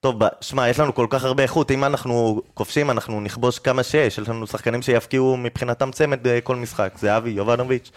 [0.00, 4.18] טוב, שמע, יש לנו כל כך הרבה איכות, אם אנחנו כובשים, אנחנו נכבוש כמה שיש,
[4.18, 7.90] יש לנו שחקנים שיפקיעו מבחינתם צמד בכל משחק, זהבי, יובנוביץ'.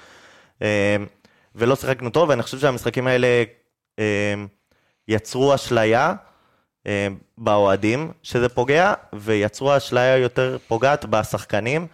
[1.55, 3.43] ולא שיחקנו טוב, ואני חושב שהמשחקים האלה
[3.99, 4.33] אה,
[5.07, 6.13] יצרו אשליה
[6.87, 11.87] אה, באוהדים, שזה פוגע, ויצרו אשליה יותר פוגעת בשחקנים,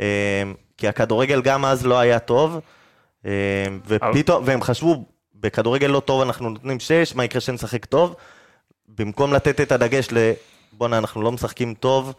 [0.00, 0.42] אה,
[0.78, 2.60] כי הכדורגל גם אז לא היה טוב,
[3.26, 5.04] אה, ופתאום, והם חשבו,
[5.34, 8.14] בכדורגל לא טוב אנחנו נותנים שש, מה יקרה שנשחק טוב?
[8.88, 10.32] במקום לתת את הדגש ל...
[10.72, 12.14] בואנה, אנחנו לא משחקים טוב,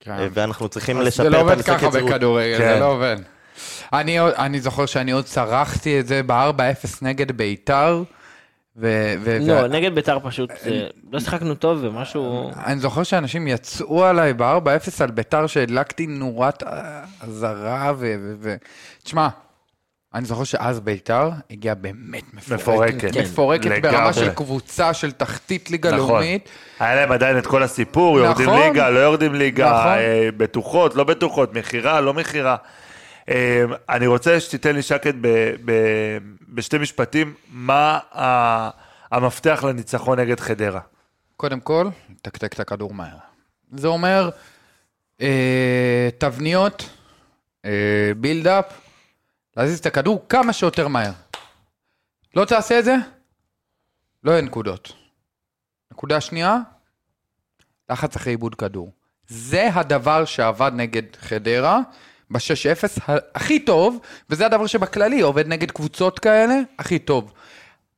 [0.00, 0.10] כן.
[0.10, 2.10] אה, ואנחנו צריכים לשפר זה לא את עובד המשחק ככה יציבות.
[2.10, 2.74] בכדורגל, כן.
[2.74, 3.16] זה לא עובד.
[3.92, 6.60] אני אני זוכר שאני עוד צרחתי את זה ב-4-0
[7.02, 8.02] נגד ביתר,
[8.76, 9.14] ו...
[9.20, 12.50] ו- לא, ו- נגד ביתר פשוט, זה- לא שיחקנו טוב ומשהו...
[12.66, 14.64] אני זוכר שאנשים יצאו עליי ב-4-0
[15.00, 18.14] על ביתר שהדלקתי נורת אה, אזהרה ו...
[18.20, 18.56] ו- ו-
[19.04, 19.28] תשמע,
[20.14, 22.52] אני זוכר שאז ביתר הגיעה באמת מפורקת.
[22.62, 23.12] מפורקת.
[23.14, 23.20] כן.
[23.22, 23.96] מפורקת לגמרי.
[23.98, 25.98] ברמה של קבוצה של תחתית ליגה נכון.
[26.08, 26.48] לאומית.
[26.80, 28.62] היה להם עדיין את כל הסיפור, יורדים נכון.
[28.62, 29.86] ליגה, לא יורדים ליגה, נכון.
[29.98, 32.56] אה, בטוחות, לא בטוחות, מכירה, לא מכירה.
[33.30, 36.18] אה, אני רוצה שתיתן לי שקט ב- ב-
[36.48, 38.70] בשתי משפטים, מה ה-
[39.10, 40.80] המפתח לניצחון נגד חדרה.
[41.36, 41.88] קודם כל,
[42.22, 43.16] תקתק את הכדור מהר.
[43.72, 44.30] זה אומר
[45.20, 46.88] אה, תבניות,
[47.64, 48.80] אה, בילדאפ,
[49.56, 51.12] להזיז את הכדור כמה שיותר מהר.
[52.36, 52.94] לא תעשה את זה,
[54.24, 54.92] לא יהיה נקודות.
[55.92, 56.56] נקודה שנייה,
[57.90, 58.92] לחץ אחרי עיבוד כדור.
[59.28, 61.80] זה הדבר שעבד נגד חדרה
[62.30, 63.98] ב-6-0 הכי טוב,
[64.30, 67.32] וזה הדבר שבכללי עובד נגד קבוצות כאלה הכי טוב.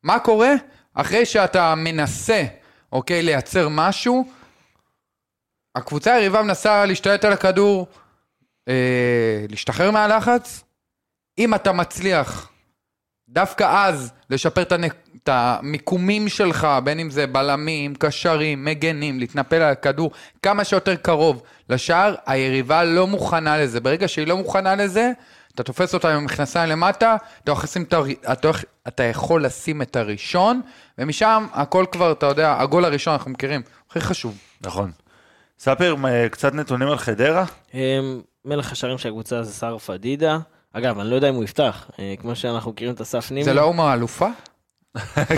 [0.02, 0.52] מה קורה?
[0.94, 2.44] אחרי שאתה מנסה,
[2.92, 4.24] אוקיי, לייצר משהו,
[5.74, 7.86] הקבוצה היריבה מנסה להשתלט על הכדור,
[8.68, 10.64] אה, להשתחרר מהלחץ.
[11.38, 12.50] אם אתה מצליח
[13.28, 14.94] דווקא אז לשפר את, הנק...
[15.22, 20.10] את המיקומים שלך, בין אם זה בלמים, קשרים, מגנים, להתנפל על הכדור
[20.42, 23.80] כמה שיותר קרוב לשער, היריבה לא מוכנה לזה.
[23.80, 25.12] ברגע שהיא לא מוכנה לזה,
[25.54, 28.04] אתה תופס אותה עם המכנסיים למטה, אתה יכול, לשים את הר...
[28.32, 28.50] אתה...
[28.88, 30.60] אתה יכול לשים את הראשון,
[30.98, 34.38] ומשם הכל כבר, אתה יודע, הגול הראשון אנחנו מכירים, הכי חשוב.
[34.60, 34.90] נכון.
[35.58, 37.44] ספיר, אה, קצת נתונים על חדרה?
[37.72, 40.38] הם, מלך השערים של הקבוצה זה סער פדידה.
[40.72, 43.44] אגב, אני לא יודע אם הוא יפתח, אה, כמו שאנחנו מכירים את אסף נימי.
[43.44, 44.28] זה לא אומה האלופה?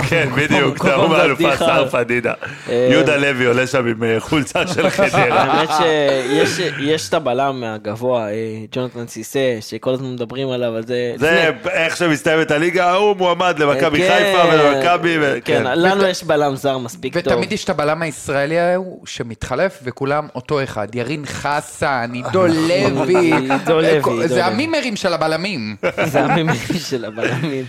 [0.08, 1.56] כן, בדיוק, באלופה בדיחה.
[1.56, 2.32] סער פדידה.
[2.68, 5.42] אה, יהודה לוי עולה שם עם אה, חולצה של חדרה.
[5.42, 8.34] האמת שיש יש את הבלם הגבוה, אה,
[8.72, 11.12] ג'ונתן סיסה, שכל הזמן מדברים עליו, על זה...
[11.16, 15.78] זה איך שמסתיימת הליגה, הוא מועמד למכבי כן, חיפה ולמכבי, ו- כן, כן.
[15.78, 17.32] לנו יש בלם זר מספיק טוב.
[17.32, 23.80] ותמיד יש את הבלם הישראלי ההוא שמתחלף וכולם אותו אחד, ירין חסן, עידו לוי, עידו
[23.80, 24.46] לוי, עידו זה.
[24.46, 25.76] המימרים של הבלמים.
[26.04, 27.64] זה המימי של הבלמים.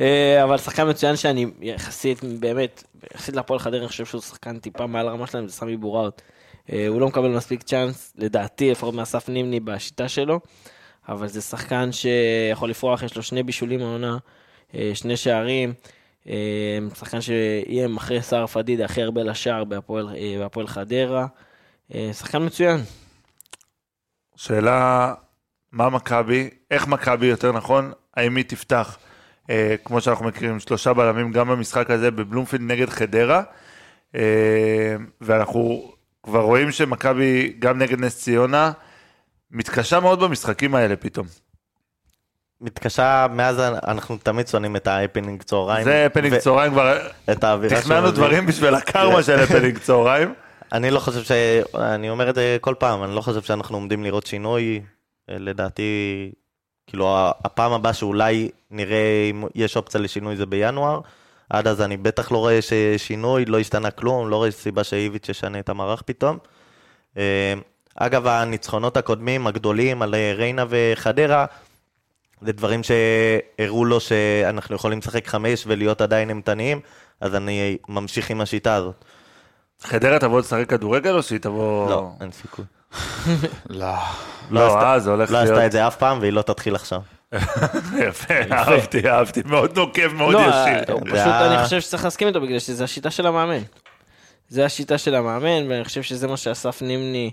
[0.00, 2.84] אה, אבל שחקן מצוין שאני יחסית, באמת,
[3.14, 6.22] יחסית להפועל חדרה, אני חושב שהוא שחקן טיפה מעל הרמה שלהם, זה סמי בוראוט.
[6.72, 10.40] אה, הוא לא מקבל מספיק צ'אנס, לדעתי, לפחות מאסף נימני בשיטה שלו,
[11.08, 14.18] אבל זה שחקן שיכול לפרוח, יש לו שני בישולים העונה,
[14.74, 15.72] אה, שני שערים.
[16.94, 21.26] שחקן שאיים אחרי סער פדידה הכי הרבה לשער בהפועל חדרה.
[22.12, 22.80] שחקן מצוין.
[24.36, 25.14] שאלה,
[25.72, 28.98] מה מכבי, איך מכבי יותר נכון, האם היא תפתח,
[29.50, 33.42] אה, כמו שאנחנו מכירים, שלושה בלמים גם במשחק הזה בבלומפילד נגד חדרה,
[34.14, 35.92] אה, ואנחנו
[36.22, 38.72] כבר רואים שמכבי גם נגד נס ציונה,
[39.50, 41.26] מתקשה מאוד במשחקים האלה פתאום.
[42.60, 45.84] מתקשה, מאז אנחנו תמיד שונאים את ההפנינג צהריים.
[45.84, 46.98] זה הפנינג ו- צהריים כבר,
[47.32, 48.10] את האווירה תכננו.
[48.10, 50.34] דברים בשביל הקרמה של הפנינג צהריים.
[50.72, 51.32] אני לא חושב ש...
[51.74, 54.80] אני אומר את זה כל פעם, אני לא חושב שאנחנו עומדים לראות שינוי.
[55.30, 56.32] אה, לדעתי,
[56.86, 61.00] כאילו, הפעם הבאה שאולי נראה אם יש אופציה לשינוי זה בינואר.
[61.50, 65.58] עד אז אני בטח לא רואה ששינוי, לא השתנה כלום, לא רואה סיבה שאיביץ' ישנה
[65.58, 66.38] את המערך פתאום.
[67.16, 67.54] אה,
[67.96, 71.46] אגב, הניצחונות הקודמים, הגדולים, על אה, ריינה וחדרה,
[72.40, 76.80] זה דברים שהראו לו שאנחנו יכולים לשחק חמש ולהיות עדיין אימתניים,
[77.20, 79.04] אז אני ממשיך עם השיטה הזאת.
[79.82, 81.90] חדרה תבוא לשחק כדורגל או שהיא תבוא...
[81.90, 82.64] לא, אין סיכוי.
[83.70, 83.86] לא.
[84.50, 85.50] לא, אה, זה הולך לא להיות...
[85.52, 87.00] עשתה את זה אף פעם, והיא לא תתחיל עכשיו.
[88.08, 90.84] יפה, אהבתי, אהבתי, מאוד נוקב, מאוד לא, ישיר.
[91.00, 93.62] פשוט זה- אני חושב שצריך להסכים איתו בגלל שזה השיטה של המאמן.
[94.48, 97.30] זה השיטה של המאמן, ואני חושב שזה מה שאסף נימני,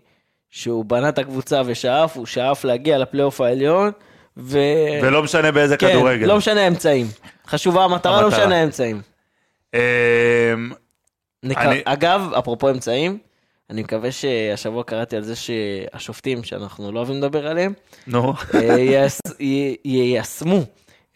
[0.50, 3.92] שהוא בנה את הקבוצה ושאף, הוא שאף להגיע לפלייאוף העליון,
[4.38, 4.60] ו...
[5.02, 6.26] ולא משנה באיזה כן, כדורגל.
[6.28, 7.08] לא משנה האמצעים.
[7.48, 8.28] חשובה המטרה, לא.
[8.28, 9.02] משנה האמצעים.
[9.74, 9.80] אמ,
[11.44, 11.58] נק...
[11.58, 13.18] אני- אגב, אפרופו אמצעים,
[13.72, 17.74] אני מקווה שהשבוע קראתי על זה שהשופטים, שאנחנו לא אוהבים לדבר עליהם,
[18.08, 20.60] נו, אה, ייס- י- יישמו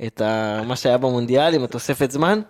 [0.05, 2.41] את ה- מה שהיה במונדיאל עם התוספת זמן,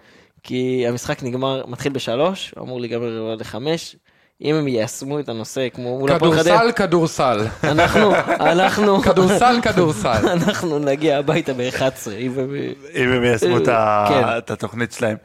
[0.43, 3.95] כי המשחק נגמר, מתחיל בשלוש, אמור להיגמר לחמש.
[4.41, 7.69] אם הם יישמו את הנושא כמו מול הפועל חדרה, כדורסל, כדורסל.
[7.71, 10.27] אנחנו, אנחנו, כדורסל, כדורסל.
[10.31, 11.83] אנחנו נגיע הביתה ב-11.
[12.19, 12.55] אם הם-
[12.95, 13.65] אם הם יישמו את
[14.09, 14.23] כן.
[14.37, 15.17] את התוכנית שלהם.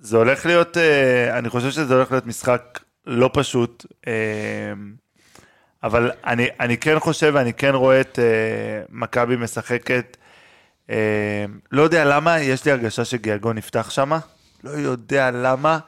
[0.00, 4.12] זה הולך להיות, אה, אני חושב שזה הולך להיות משחק לא פשוט, אמ,
[5.82, 8.24] אבל אני, אני כן חושב ואני כן רואה את אה,
[8.90, 10.16] מכבי משחקת,
[11.72, 14.18] לא יודע למה, יש לי הרגשה שגיאגון יפתח שמה,
[14.64, 15.78] לא יודע למה,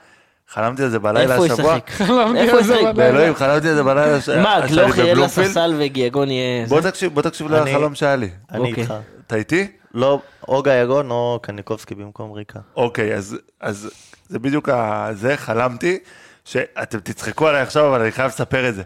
[0.49, 1.77] חלמתי על זה בלילה איפה הוא השבוע.
[1.77, 1.91] ישחק?
[2.37, 2.95] איפה הוא ישחק?
[2.97, 5.47] באלוהים, חלמתי על זה בלילה ש- מה, גלוך יהיה בבלומפילד.
[5.47, 6.67] לספסל וגיאגון יהיה...
[6.67, 8.29] בוא תקשיב, בוא תקשיב אני- לחלום שהיה לי.
[8.53, 8.83] אני אוקיי.
[8.83, 8.95] איתך.
[9.27, 9.69] אתה איתי?
[9.95, 12.59] לא, או גייגון או קניקובסקי במקום ריקה.
[12.77, 13.91] אוקיי, אז, אז
[14.29, 15.99] זה בדיוק ה- זה, חלמתי,
[16.45, 18.83] שאתם תצחקו עליי עכשיו, אבל אני חייב לספר את זה.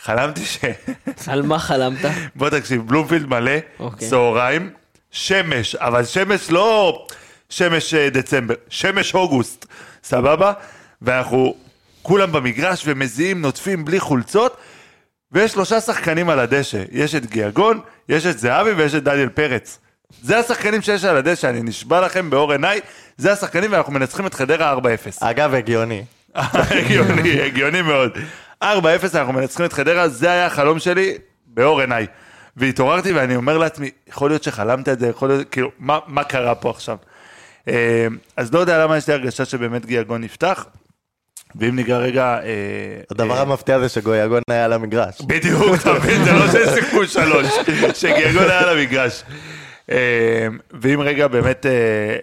[0.00, 0.58] חלמתי ש...
[1.32, 1.98] על מה חלמת?
[2.36, 4.08] בוא תקשיב, בלומפילד מלא, אוקיי.
[4.08, 4.70] צהריים,
[5.10, 7.06] שמש, אבל שמש לא
[7.48, 9.66] שמש אה, דצמבר, שמש אוגוסט,
[10.04, 10.52] סבבה?
[11.02, 11.54] ואנחנו
[12.02, 14.56] כולם במגרש ומזיעים, נוטפים בלי חולצות,
[15.32, 19.78] ויש שלושה שחקנים על הדשא, יש את גיאגון, יש את זהבי ויש את דניאל פרץ.
[20.22, 22.80] זה השחקנים שיש על הדשא, אני נשבע לכם באור עיניי,
[23.16, 24.78] זה השחקנים ואנחנו מנצחים את חדרה 4-0.
[25.20, 26.04] אגב, הגיוני.
[26.80, 28.12] הגיוני, הגיוני מאוד.
[28.64, 28.66] 4-0
[29.14, 31.14] אנחנו מנצחים את חדרה, זה היה החלום שלי
[31.46, 32.06] באור עיניי.
[32.56, 36.54] והתעוררתי ואני אומר לעצמי, יכול להיות שחלמת את זה, יכול להיות, כאילו, מה, מה קרה
[36.54, 36.96] פה עכשיו?
[37.68, 38.06] אה,
[38.36, 40.66] אז לא יודע למה יש לי הרגשה שבאמת גיאגון נפתח,
[41.54, 42.38] ואם ניגע רגע...
[42.42, 45.20] אה, הדבר אה, המפתיע זה שגויגון היה על המגרש.
[45.20, 46.24] בדיוק, אתה מבין?
[46.24, 47.46] זה לא שסיכמו שלוש,
[48.00, 49.22] שגיאגון היה על המגרש.
[49.90, 50.46] אה,
[50.80, 51.70] ואם רגע באמת אה,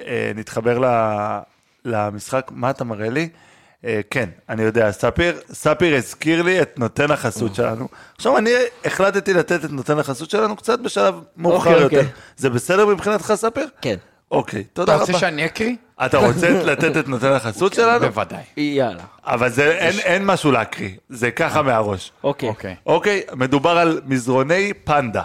[0.07, 0.79] אה, נתחבר
[1.85, 3.29] למשחק, מה אתה מראה לי?
[3.85, 7.87] אה, כן, אני יודע, ספיר, ספיר הזכיר לי את נותן החסות שלנו.
[8.15, 8.49] עכשיו אני
[8.85, 11.97] החלטתי לתת את נותן החסות שלנו קצת בשלב מאוחר אוקיי, יותר.
[11.97, 12.11] אוקיי.
[12.37, 13.67] זה בסדר מבחינתך, ספיר?
[13.81, 13.95] כן.
[14.31, 15.19] אוקיי, אתה תודה רוצה רבה.
[15.19, 15.75] שאני אקריא?
[16.05, 17.99] אתה רוצה לתת את נותן החסות שלנו?
[17.99, 18.41] בוודאי.
[18.57, 19.03] יאללה.
[19.25, 22.11] אבל זה, אין- אין משהו להקריא, זה ככה מהראש.
[22.23, 22.49] אוקיי.
[22.49, 22.75] אוקיי.
[22.85, 25.21] אוקיי, מדובר על מזרוני פנדה.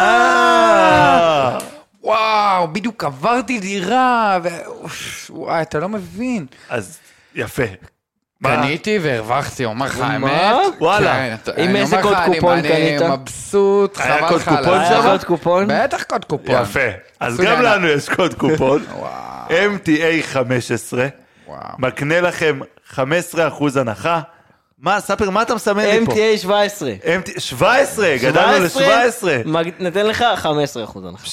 [0.00, 1.58] אה,
[2.02, 4.38] וואו, בדיוק עברתי דירה,
[5.30, 6.46] וואי, אתה לא מבין.
[6.70, 6.98] אז
[7.34, 7.62] יפה.
[8.42, 10.00] קניתי והרווחתי, אומר לך?
[10.00, 10.32] האמת.
[10.80, 11.36] וואלה.
[11.44, 13.02] כן, עם איזה קוד קופון קנית?
[13.02, 14.94] אני מבסוט, היה חבל קוד לך על קופון הזמן.
[14.94, 15.08] היה שם?
[15.08, 15.66] עוד קופון?
[15.68, 16.62] בטח קוד קופון.
[16.62, 16.80] יפה.
[17.20, 17.62] אז גם.
[17.62, 18.84] לנו יש קוד קופון.
[19.48, 21.06] MTA 15,
[21.46, 21.58] וואו.
[21.78, 22.60] מקנה לכם
[22.94, 22.98] 15%
[23.76, 24.20] הנחה.
[24.82, 26.12] מה, ספר, מה אתה מסמן לי פה?
[26.12, 26.92] MTA 17.
[27.04, 29.24] MTA 17, גדלנו ל-17.
[29.44, 31.26] מג- ניתן לך 15 אחוז הנחה.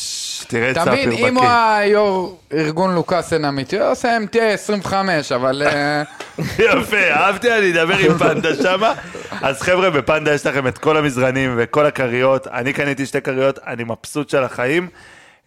[0.47, 1.53] תראה את אתה מבין, ספיר אם הוא בקיא.
[1.77, 5.63] היו"ר ארגון לוקאסן אמיתי, הוא עושה MTA 25, אבל...
[5.65, 6.03] אה,
[6.65, 8.93] יפה, אהבתי, אני אדבר עם פנדה שמה.
[9.41, 12.47] אז חבר'ה, בפנדה יש לכם את כל המזרנים וכל הכריות.
[12.47, 14.89] אני קניתי שתי כריות, אני מבסוט של החיים,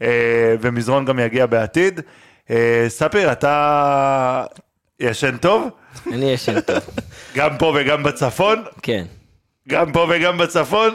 [0.03, 0.09] אה,
[0.61, 2.01] ומזרון גם יגיע בעתיד.
[2.51, 4.45] אה, ספיר, אתה
[5.01, 5.69] ישן טוב?
[6.13, 6.79] אני ישן טוב.
[7.37, 8.65] גם פה וגם בצפון?
[8.83, 9.05] כן.
[9.69, 10.95] גם פה וגם בצפון?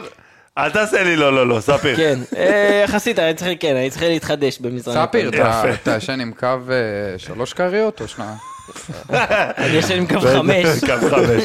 [0.58, 1.96] אל תעשה לי לא, לא, לא, ספיר.
[1.96, 2.18] כן.
[2.36, 5.06] אה, יחסית, אני צריך, כן, אני צריך להתחדש במזרן.
[5.06, 8.36] ספיר, אתה- ישן עם קו אה, שלוש כריות או שניים?
[9.58, 10.66] אני ישן עם קו חמש.
[10.84, 11.42] קו חמש.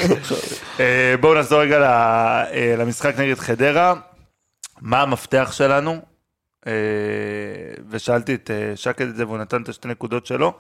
[0.79, 3.93] אה, בואו נחזור רגע ל- למשחק נגד חדרה.
[4.81, 6.01] מה המפתח שלנו?
[7.89, 10.53] ושאלתי את שקד את זה והוא נתן את השתי נקודות שלו.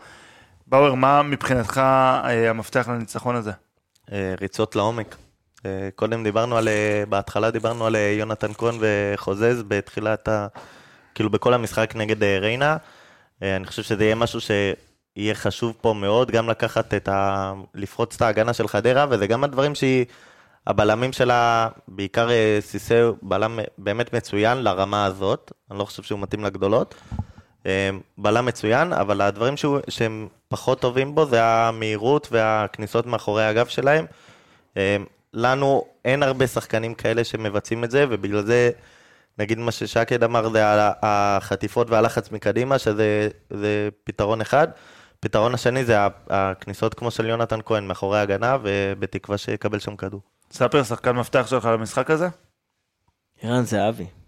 [0.71, 3.51] באואר, מה מבחינתך אה, המפתח לניצחון הזה?
[4.11, 5.15] אה, ריצות לעומק.
[5.65, 6.67] אה, קודם דיברנו על,
[7.09, 10.47] בהתחלה דיברנו על יונתן כהן וחוזז בתחילת ה...
[11.15, 12.77] כאילו בכל המשחק נגד ריינה.
[13.41, 17.53] אני חושב שזה יהיה משהו שיהיה חשוב פה מאוד, גם לקחת את ה...
[17.75, 20.05] לפרוץ את ההגנה של חדרה, וזה גם הדברים שהיא...
[20.67, 26.45] הבלמים שלה, בעיקר סיסא, הוא בלם באמת מצוין לרמה הזאת, אני לא חושב שהוא מתאים
[26.45, 26.95] לגדולות.
[27.65, 33.67] אה, בלם מצוין, אבל הדברים שהוא, שהם פחות טובים בו זה המהירות והכניסות מאחורי הגב
[33.67, 34.05] שלהם.
[34.77, 34.97] אה,
[35.33, 38.69] לנו אין הרבה שחקנים כאלה שמבצעים את זה, ובגלל זה,
[39.39, 40.61] נגיד מה ששקד אמר, זה
[41.01, 44.67] החטיפות והלחץ מקדימה, שזה זה פתרון אחד.
[45.19, 45.95] פתרון השני זה
[46.29, 50.21] הכניסות כמו של יונתן כהן מאחורי ההגנה, ובתקווה שיקבל שם כדור.
[50.51, 52.27] ספר, שחקן מפתח שלך למשחק הזה?
[53.41, 54.20] ערן זהבי.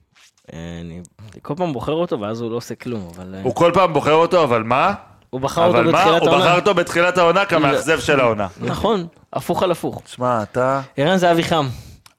[0.51, 1.01] אני
[1.41, 3.35] כל פעם בוחר אותו ואז הוא לא עושה כלום, אבל...
[3.35, 4.93] אה, הוא כל פעם בוחר אותו, אבל מה?
[5.29, 5.97] הוא בחר אותו אבל מה?
[5.97, 6.55] בתחילת הוא בחר העונה.
[6.55, 8.47] אותו בתחילת העונה כמאכזב של העונה.
[8.61, 10.01] נכון, הפוך על הפוך.
[10.05, 10.81] שמע, אתה...
[10.97, 11.67] ערן זהבי חם.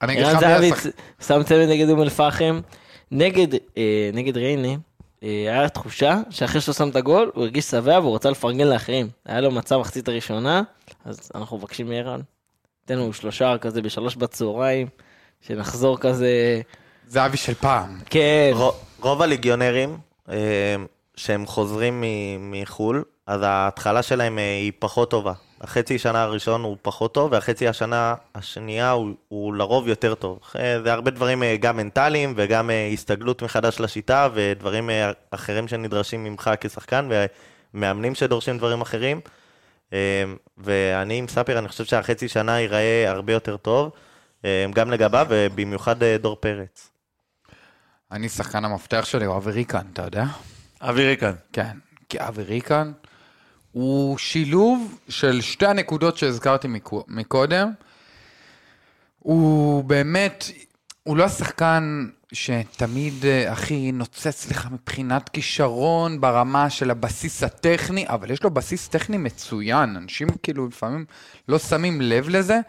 [0.00, 0.70] ערן זהבי
[1.26, 2.60] שם צמד נגד אום אל-פחם.
[3.10, 4.68] נגד, אה, ריינה,
[5.22, 9.08] אה, היה תחושה שאחרי שהוא שם את הגול, הוא הרגיש שבע והוא רצה לפרגן לאחרים.
[9.26, 10.62] היה לו מצב מחצית הראשונה,
[11.04, 12.20] אז אנחנו מבקשים מערן,
[12.84, 14.86] תן לנו שלושה כזה בשלוש בצהריים,
[15.40, 16.60] שנחזור כזה,
[17.08, 17.98] זהבי של פעם.
[18.10, 19.98] כן, רו- רוב הליגיונרים
[20.28, 20.36] אה,
[21.16, 25.32] שהם חוזרים מ- מחו"ל, אז ההתחלה שלהם אה, היא פחות טובה.
[25.60, 30.38] החצי שנה הראשון הוא פחות טוב, והחצי השנה השנייה הוא, הוא לרוב יותר טוב.
[30.58, 34.90] אה, זה הרבה דברים גם מנטליים וגם הסתגלות מחדש לשיטה ודברים
[35.30, 37.08] אחרים שנדרשים ממך כשחקן
[37.74, 39.20] ומאמנים שדורשים דברים אחרים.
[40.58, 43.90] ואני עם ספיר, אני חושב שהחצי שנה ייראה הרבה יותר טוב,
[44.74, 46.90] גם לגביו ובמיוחד דור פרץ.
[48.14, 50.24] אני שחקן המפתח שלי, הוא אבי ריקן, אתה יודע?
[50.80, 51.32] אבירי כאן.
[51.52, 51.76] כן,
[52.08, 52.92] כי אבי ריקן
[53.72, 57.70] הוא שילוב של שתי הנקודות שהזכרתי מקו- מקודם.
[59.18, 60.44] הוא באמת,
[61.02, 68.30] הוא לא השחקן שתמיד אה, הכי נוצץ לך מבחינת כישרון ברמה של הבסיס הטכני, אבל
[68.30, 69.96] יש לו בסיס טכני מצוין.
[69.96, 71.04] אנשים כאילו לפעמים
[71.48, 72.60] לא שמים לב לזה,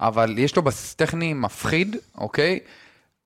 [0.00, 2.58] אבל יש לו בסיס טכני מפחיד, אוקיי?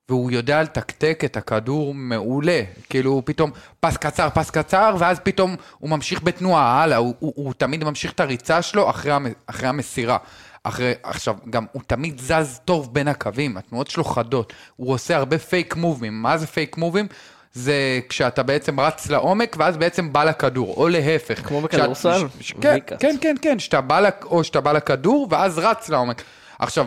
[0.08, 2.60] והוא יודע לתקתק את הכדור מעולה.
[2.90, 3.50] כאילו, הוא פתאום
[3.80, 8.12] פס קצר, פס קצר, ואז פתאום הוא ממשיך בתנועה הלאה, הוא, הוא, הוא תמיד ממשיך
[8.12, 9.12] את הריצה שלו אחרי,
[9.46, 10.16] אחרי המסירה.
[10.62, 14.52] אחרי, עכשיו, גם הוא תמיד זז טוב בין הקווים, התנועות שלו חדות.
[14.76, 16.22] הוא עושה הרבה fake move ים.
[16.22, 17.06] מה זה fake move ים?
[17.52, 17.74] זה
[18.08, 21.48] כשאתה בעצם רץ לעומק, ואז בעצם בא לכדור, או להפך.
[21.48, 22.26] כמו בכדורסל?
[22.40, 22.78] ש- כן.
[22.98, 26.22] כן, כן, כן, שאתה בא, לק- או שאתה בא לכדור, ואז רץ לעומק.
[26.58, 26.86] עכשיו,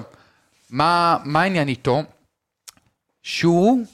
[0.70, 2.04] מה, מה העניין איתו?
[3.24, 3.86] שהוא,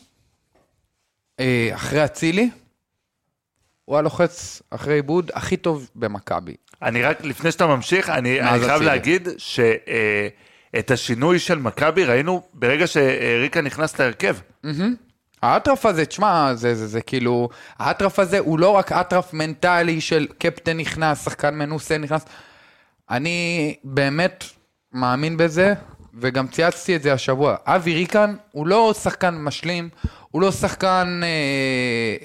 [1.39, 2.49] אה, אחרי אצילי,
[3.86, 6.55] הוא הלוחץ אחרי עיבוד הכי טוב במכבי.
[6.82, 8.86] אני רק, לפני שאתה ממשיך, אני, אני זה חייב אצילי?
[8.86, 14.38] להגיד שאת השינוי של מכבי ראינו ברגע שריקה נכנס להרכב.
[15.41, 20.28] האטרף הזה, תשמע, זה, זה, זה כאילו, האטרף הזה הוא לא רק אטרף מנטלי של
[20.38, 22.26] קפטן נכנס, שחקן מנוסה נכנס.
[23.09, 24.43] אני באמת
[24.93, 25.73] מאמין בזה,
[26.20, 27.55] וגם צייצתי את זה השבוע.
[27.66, 29.89] אבי ריקן הוא לא שחקן משלים,
[30.32, 31.28] הוא לא שחקן אה,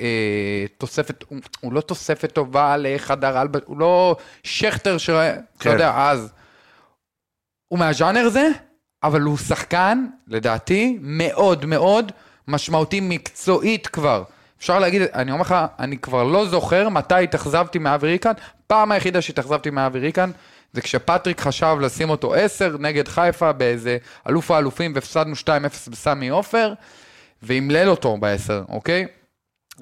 [0.02, 5.70] אה, תוספת, הוא, הוא לא תוספת טובה לחדר הלבש, הוא לא שכטר אתה כן.
[5.70, 6.32] יודע, אז.
[7.68, 8.48] הוא מהז'אנר זה,
[9.02, 12.12] אבל הוא שחקן, לדעתי, מאוד מאוד
[12.48, 14.22] משמעותי מקצועית כבר.
[14.58, 18.32] אפשר להגיד, אני אומר לך, אני כבר לא זוכר מתי התאכזבתי מאבי ריקן.
[18.66, 20.30] פעם היחידה שהתאכזבתי מאבי ריקן
[20.72, 23.98] זה כשפטריק חשב לשים אותו 10 נגד חיפה באיזה
[24.28, 25.46] אלוף האלופים והפסדנו 2-0
[25.90, 26.72] בסמי עופר,
[27.42, 29.06] ואמלל אותו ב-10, אוקיי?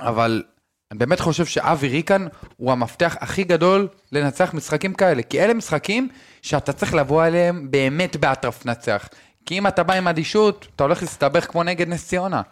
[0.00, 0.42] אבל
[0.90, 2.26] אני באמת חושב שאבי ריקן
[2.56, 6.08] הוא המפתח הכי גדול לנצח משחקים כאלה, כי אלה משחקים
[6.42, 9.08] שאתה צריך לבוא אליהם באמת באטרף נצח.
[9.46, 12.42] כי אם אתה בא עם אדישות, אתה הולך להסתבך כמו נגד נס ציונה.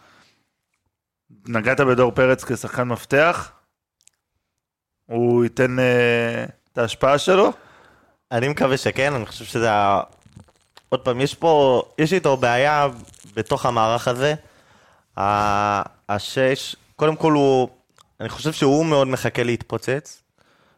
[1.48, 3.52] נגעת בדור פרץ כשחקן מפתח,
[5.06, 7.52] הוא ייתן אה, את ההשפעה שלו.
[8.32, 10.02] אני מקווה שכן, אני חושב שזה ה...
[10.88, 12.88] עוד פעם, יש פה, יש איתו בעיה
[13.34, 14.34] בתוך המערך הזה.
[16.08, 17.68] השש, קודם כל הוא,
[18.20, 20.22] אני חושב שהוא מאוד מחכה להתפוצץ,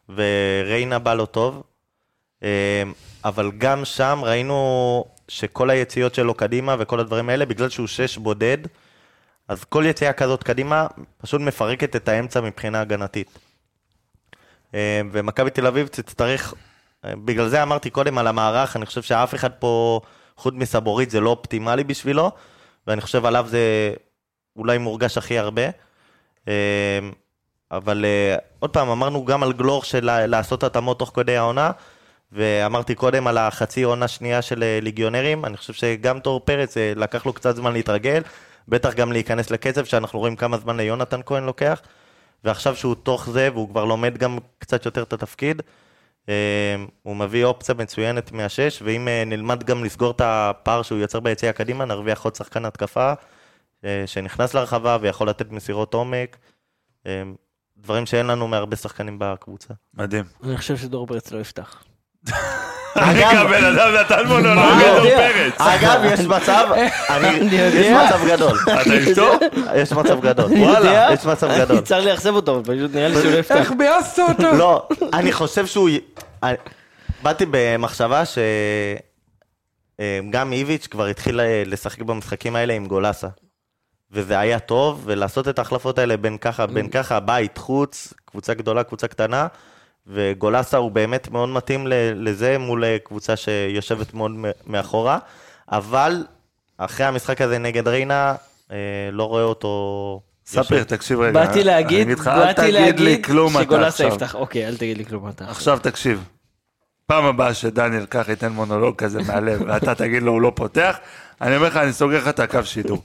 [0.09, 1.63] וריינה בא לו טוב,
[2.43, 2.83] אה,
[3.25, 8.59] אבל גם שם ראינו שכל היציאות שלו קדימה וכל הדברים האלה, בגלל שהוא שש בודד,
[9.49, 10.87] אז כל יציאה כזאת קדימה
[11.19, 13.39] פשוט מפרקת את האמצע מבחינה הגנתית.
[14.75, 16.55] אה, ומכבי תל אביב תצטרך,
[17.07, 20.01] בגלל זה אמרתי קודם על המערך, אני חושב שאף אחד פה,
[20.37, 22.31] חוץ מסבורית, זה לא אופטימלי בשבילו,
[22.87, 23.93] ואני חושב עליו זה
[24.57, 25.63] אולי מורגש הכי הרבה.
[26.49, 26.99] אה,
[27.71, 31.71] אבל אה, עוד פעם, אמרנו גם על גלור של לעשות התאמות תוך כדי העונה,
[32.33, 37.27] ואמרתי קודם על החצי עונה שנייה של אה, ליגיונרים, אני חושב שגם תור פרץ לקח
[37.27, 38.23] לו קצת זמן להתרגל,
[38.69, 41.81] בטח גם להיכנס לקצב, שאנחנו רואים כמה זמן ליונתן כהן לוקח,
[42.45, 45.63] ועכשיו שהוא תוך זה, והוא כבר לומד גם קצת יותר את התפקיד,
[47.03, 51.53] הוא מביא אופציה מצוינת מהשש, ואם אה, נלמד גם לסגור את הפער שהוא יוצר ביציאה
[51.53, 53.13] קדימה, נרוויח עוד שחקן התקפה
[53.85, 56.37] אה, שנכנס לרחבה ויכול לתת מסירות עומק,
[57.07, 57.23] אה,
[57.77, 59.75] דברים שאין לנו מהרבה שחקנים בקבוצה.
[59.95, 60.25] מדהים.
[60.43, 61.85] אני חושב שדור פרץ לא יפתח.
[62.97, 64.65] רגע, בן אדם נתן מונולוג?
[64.65, 65.29] לדור יודע.
[65.33, 65.55] פרץ.
[65.59, 66.69] אגב, יש מצב,
[67.11, 68.07] אני, אני יש יודע.
[68.07, 69.33] מצב גדול, אתה איתו?
[69.77, 70.63] יש מצב גדול, יודע.
[70.67, 71.77] וואלה, יש מצב גדול.
[71.77, 73.57] אני צריך לאכזב אותו, פשוט נראה לי שהוא לא יפתח.
[73.57, 74.53] איך ביאסת אותו?
[74.53, 75.89] לא, אני חושב שהוא...
[77.23, 78.23] באתי במחשבה
[80.31, 83.29] שגם איביץ' כבר התחיל אה, לשחק במשחקים האלה עם גולסה.
[84.11, 88.85] וזה היה טוב, ולעשות את ההחלפות האלה בין ככה, בין ככה, בית, חוץ, קבוצה גדולה,
[88.85, 89.47] קבוצה קטנה,
[90.09, 94.31] וגולסה הוא באמת מאוד מתאים לזה מול קבוצה שיושבת מאוד
[94.67, 95.19] מאחורה,
[95.73, 96.25] אבל
[96.79, 98.35] אחרי המשחק הזה נגד ריינה,
[98.73, 98.77] אה,
[99.13, 100.21] לא רואה אותו...
[100.47, 101.33] ספיר, תקשיב רגע.
[101.33, 104.09] באתי להגיד, אגיד לך, אל באתי תגיד לי להגיד כלום אתה שגולסה עכשיו.
[104.09, 104.35] יפתח.
[104.35, 105.45] אוקיי, אל תגיד לי כלום אתה.
[105.51, 106.25] עכשיו תקשיב.
[107.07, 110.99] פעם הבאה שדניאל ככה ייתן מונולוג כזה מהלב, ואתה תגיד לו הוא לא פותח,
[111.43, 113.03] אני אומר לך, אני סוגר לך את הקו שידור.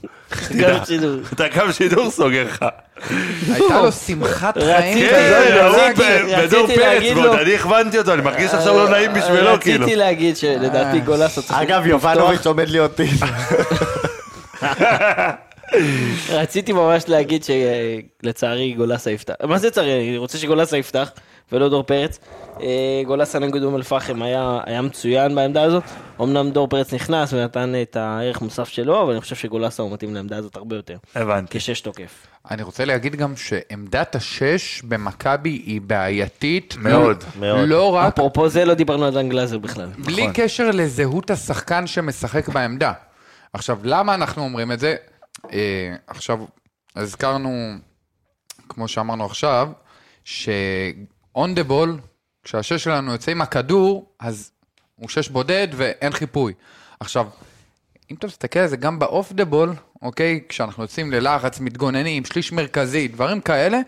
[1.32, 2.64] את הקו שידור סוגר לך.
[3.52, 4.98] הייתה לו שמחת חיים.
[5.08, 9.60] כן, רציתי ב- בדור פרץ, ועוד אני הכוונתי אותו, אני מרגיש עכשיו לא נעים בשבילו,
[9.60, 9.84] כאילו.
[9.84, 11.60] רציתי להגיד שלדעתי גולסה צריך...
[11.60, 11.86] אגב.
[11.86, 13.20] יובנוביץ' עומד להיות טיס.
[16.30, 19.34] רציתי ממש להגיד שלצערי גולסה יפתח.
[19.42, 19.92] מה זה לצערי?
[20.08, 21.10] אני רוצה שגולסה יפתח,
[21.52, 22.18] ולא דור פרץ.
[22.60, 25.82] אה, גולסה נגד אום אל-פחם היה, היה מצוין בעמדה הזאת.
[26.20, 30.14] אמנם דור פרץ נכנס ונתן את הערך מוסף שלו, אבל אני חושב שגולסה הוא מתאים
[30.14, 30.96] לעמדה הזאת הרבה יותר.
[31.14, 31.58] הבנתי.
[31.58, 32.26] כשש תוקף.
[32.50, 36.74] אני רוצה להגיד גם שעמדת השש במכבי היא בעייתית.
[36.78, 37.24] מאוד.
[37.40, 37.68] מאוד.
[37.68, 39.88] לא רק, אפרופו זה לא דיברנו על דן גלאזר בכלל.
[39.98, 40.32] בלי נכון.
[40.34, 42.92] קשר לזהות השחקן שמשחק בעמדה.
[43.52, 44.96] עכשיו, למה אנחנו אומרים את זה?
[45.52, 46.38] אה, עכשיו,
[46.96, 47.74] הזכרנו,
[48.68, 49.68] כמו שאמרנו עכשיו,
[51.34, 52.00] ש-on the ball,
[52.42, 54.50] כשהשש שלנו יוצא עם הכדור, אז
[54.96, 56.52] הוא שש בודד ואין חיפוי.
[57.00, 57.26] עכשיו,
[58.10, 59.72] אם אתה מסתכל על זה גם באוף דה בול,
[60.02, 60.40] אוקיי?
[60.48, 63.78] כשאנחנו יוצאים ללחץ, מתגוננים, שליש מרכזי, דברים כאלה,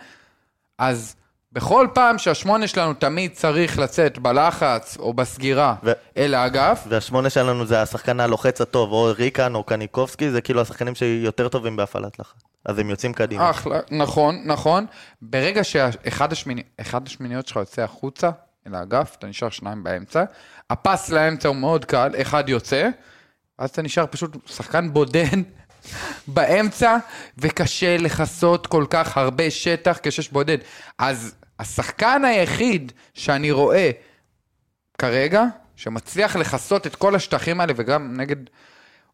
[0.79, 1.17] אז
[1.53, 7.67] בכל פעם שהשמונה שלנו תמיד צריך לצאת בלחץ או בסגירה ו- אל האגף, והשמונה שלנו
[7.67, 12.46] זה השחקן הלוחץ הטוב, או ריקן או קניקובסקי, זה כאילו השחקנים שיותר טובים בהפעלת לחץ.
[12.67, 13.51] אז הם יוצאים קדימה.
[13.51, 14.87] אחלה, נכון, נכון.
[15.23, 18.31] ברגע שאחד השמיני, השמיניות שלך יוצא החוצה
[18.67, 20.25] אל האגף, אתה נשאר שניים באמצע,
[20.71, 22.89] הפס לאמצע הוא מאוד קל, אחד יוצא,
[23.59, 25.37] אז אתה נשאר פשוט שחקן בודד
[26.35, 26.97] באמצע,
[27.39, 30.59] וקשה לכסות כל כך הרבה שטח כשיש בודד.
[30.99, 33.91] אז השחקן היחיד שאני רואה
[34.99, 35.45] כרגע,
[35.77, 38.37] שמצליח לכסות את כל השטחים האלה, וגם נגד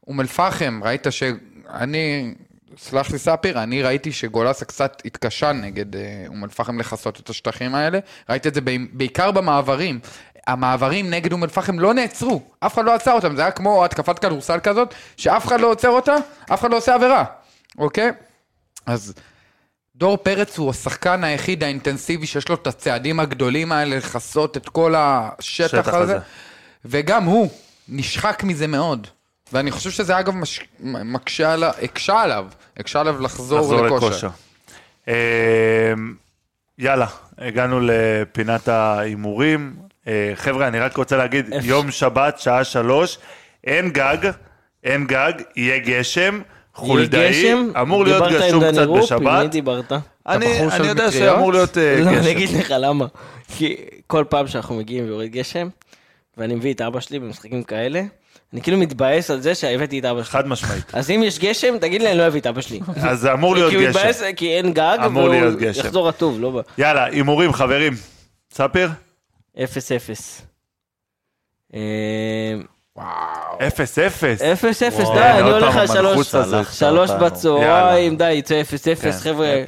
[0.06, 2.34] אום אל-פחם, ראית שאני,
[2.78, 7.74] סלח לי ספיר, אני ראיתי שגולסה קצת התקשה נגד אה, אום אל-פחם לכסות את השטחים
[7.74, 7.98] האלה,
[8.30, 8.60] ראיתי את זה
[8.92, 10.00] בעיקר במעברים.
[10.46, 14.18] המעברים נגד אום אל-פחם לא נעצרו, אף אחד לא עצר אותם, זה היה כמו התקפת
[14.18, 16.14] כדורסל כזאת, שאף אחד לא עוצר אותה,
[16.52, 17.24] אף אחד לא עושה עבירה,
[17.78, 18.10] אוקיי?
[18.86, 19.14] אז
[19.96, 24.94] דור פרץ הוא השחקן היחיד האינטנסיבי שיש לו את הצעדים הגדולים האלה לכסות את כל
[24.96, 26.18] השטח שטח הזה, הזה.
[26.84, 27.50] וגם הוא
[27.88, 29.06] נשחק מזה מאוד.
[29.52, 30.60] ואני חושב שזה אגב מש...
[30.80, 32.46] מקשה עליו, הקשה עליו,
[32.76, 34.06] הקשה עליו לחזור, לחזור לכושר.
[34.06, 34.28] לכושר.
[35.08, 35.92] אה,
[36.78, 37.06] יאללה,
[37.38, 39.76] הגענו לפינת ההימורים.
[40.08, 43.18] אה, חבר'ה, אני רק רוצה להגיד, יום שבת, שעה שלוש,
[43.64, 44.30] אין גג,
[44.84, 46.40] אין גג, יהיה גשם,
[46.74, 47.68] חולדאי, גשם?
[47.80, 49.12] אמור להיות דיברת עם גשום דני קצת רופ?
[49.12, 49.50] עם מי בשבת.
[49.50, 49.92] דיברת?
[50.26, 51.10] אני אני יודע?
[51.10, 52.30] שאמור להיות אה, לא, אני גשם.
[52.30, 53.06] אגיד לך למה.
[53.48, 53.76] כי
[54.06, 55.68] כל פעם שאנחנו מגיעים ויורד גשם,
[56.36, 58.02] ואני מביא את אבא שלי במשחקים כאלה,
[58.52, 60.30] אני כאילו מתבאס על זה שהבאתי את אבא שלי.
[60.32, 60.84] חד משמעית.
[60.94, 62.80] אז אם יש גשם, תגיד לי, אני לא אביא את אבא שלי.
[63.02, 63.98] אז זה אמור להיות כי הוא גשם.
[63.98, 65.80] מתבאס, כי אין גג, אמור והוא להיות גשם.
[65.80, 66.60] יחזור רטוב, לא ב...
[66.78, 67.92] יאללה, הימורים, חברים.
[68.52, 68.90] ספיר?
[69.64, 70.42] אפס אפס.
[71.74, 72.54] אה,
[73.66, 74.42] אפס אפס.
[74.42, 76.34] אפס אפס, וואו, די, הנה, אני הולך על שלוש.
[76.72, 77.10] שלוש.
[77.10, 78.16] בצהריים.
[78.16, 79.62] די, יצא אפס אפס, כן, חבר'ה.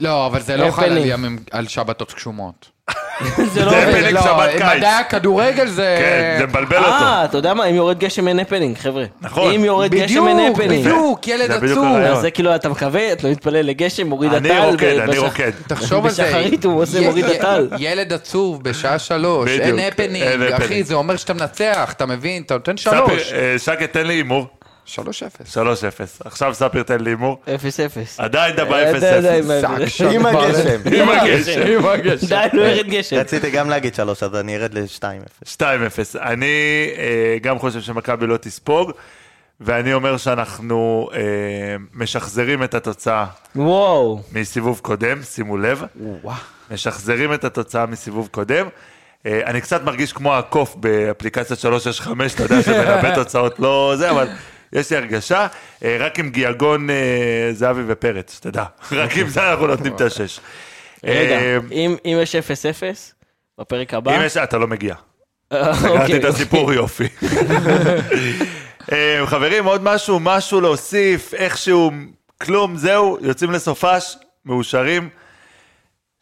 [0.00, 1.06] לא, אבל זה לא חל על, הפנינג.
[1.10, 2.70] ימים, על שבתות גשומות.
[3.52, 3.88] זה לא עובד.
[3.88, 4.62] הפנינג לא, שבת קיץ.
[4.76, 5.96] מדעי הכדורגל זה...
[6.00, 7.24] כן, זה מבלבל אה, אותו.
[7.30, 9.04] אתה יודע מה, אם יורד גשם אין הפנינג, חבר'ה.
[9.20, 9.52] נכון.
[9.52, 10.84] אם יורד גשם אין הפנינג.
[10.86, 11.50] בדיוק, ילד.
[11.50, 14.70] אז זה כאילו, אתה מקווה, אתה מתפלל לגשם, מוריד אני הטל.
[14.70, 15.50] רוקד, וב- אני רוקד.
[15.68, 16.24] תחשוב על זה.
[16.24, 17.68] בשחרית הוא עושה מוריד הטל.
[17.78, 20.42] ילד עצוב בשעה שלוש, אין הפנינג.
[20.52, 22.42] אחי, זה אומר שאתה מנצח, אתה מבין?
[22.42, 22.96] אתה נותן שלוש.
[23.22, 24.46] ספיר, אה, שקט, תן לי הימור.
[24.90, 25.56] שלוש אפס.
[25.58, 25.60] 3-0.
[26.24, 27.38] עכשיו ספיר תן לי הימור.
[27.54, 28.20] אפס אפס.
[28.20, 29.46] עדיין אתה אה, די, די, ב-0-0.
[29.46, 30.26] מה- שק עם.
[30.26, 30.80] הגשם.
[30.94, 31.60] עם הגשם.
[31.66, 32.26] עם הגשם.
[32.26, 33.16] די, לא ירד גשם.
[33.16, 35.54] רציתי גם להגיד שלוש, אז אני ארד ל-2-0.
[35.56, 35.62] 2-0.
[36.20, 36.46] אני
[36.98, 38.90] אה, גם חושב שמכבי לא תספוג,
[39.60, 41.18] ואני אומר שאנחנו אה,
[41.94, 43.26] משחזרים את התוצאה
[43.56, 44.20] וואו.
[44.32, 45.82] מסיבוב קודם, שימו לב.
[46.70, 48.66] משחזרים את התוצאה מסיבוב קודם.
[49.26, 54.28] אה, אני קצת מרגיש כמו הקוף באפליקציית 365, אתה יודע שמנבא תוצאות לא זה, אבל
[54.72, 55.46] יש לי הרגשה,
[55.84, 58.64] אה, רק עם גיאגון אה, זהבי ופרץ, שתדע.
[58.92, 60.40] רק עם זה אנחנו נותנים את השש.
[61.04, 63.14] רגע, אה, אם אם יש אפס אפס,
[63.60, 64.16] בפרק הבא...
[64.16, 64.36] אם יש...
[64.36, 64.94] אתה לא מגיע.
[65.52, 66.16] סגרתי אוקיי.
[66.16, 67.08] את הסיפור יופי.
[68.92, 71.90] אה, חברים, עוד משהו, משהו להוסיף, איכשהו,
[72.42, 74.16] כלום, זהו, יוצאים לסופש,
[74.46, 75.08] מאושרים.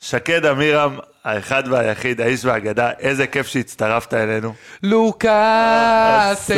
[0.00, 4.52] שקד עמירם, האחד והיחיד, האיש והאגדה, איזה כיף שהצטרפת אלינו.
[4.82, 6.54] לוקאסן,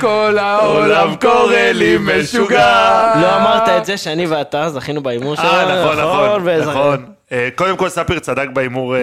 [0.00, 3.12] כל העולם קורא לי משוגע.
[3.22, 5.48] לא אמרת את זה שאני ואתה זכינו בהימור שלנו.
[5.48, 7.06] אה, נכון, נכון, וזכ- נכון.
[7.32, 9.00] אה, קודם כל, ספיר צדק בהימור אה,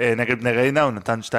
[0.00, 1.32] אה, נגד בני ריינה, הוא נתן 2-0,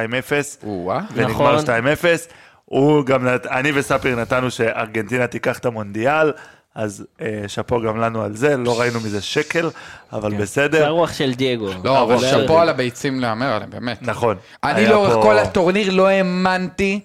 [0.64, 1.00] או-אה.
[1.14, 1.66] ונגמר נכון.
[1.66, 2.28] 2-0.
[2.66, 6.32] הוא גם, אני וספיר נתנו שארגנטינה תיקח את המונדיאל,
[6.78, 9.70] אז אה, שאפו גם לנו על זה, לא ראינו מזה שקל,
[10.14, 10.86] אבל זה בסדר.
[10.86, 11.70] הרוח של דייגו.
[11.84, 14.02] לא, אבל אבל שאפו על הביצים להמר עליהם, באמת.
[14.02, 14.38] נכון.
[14.64, 17.00] אני לאורך פה- כל הטורניר לא האמנתי,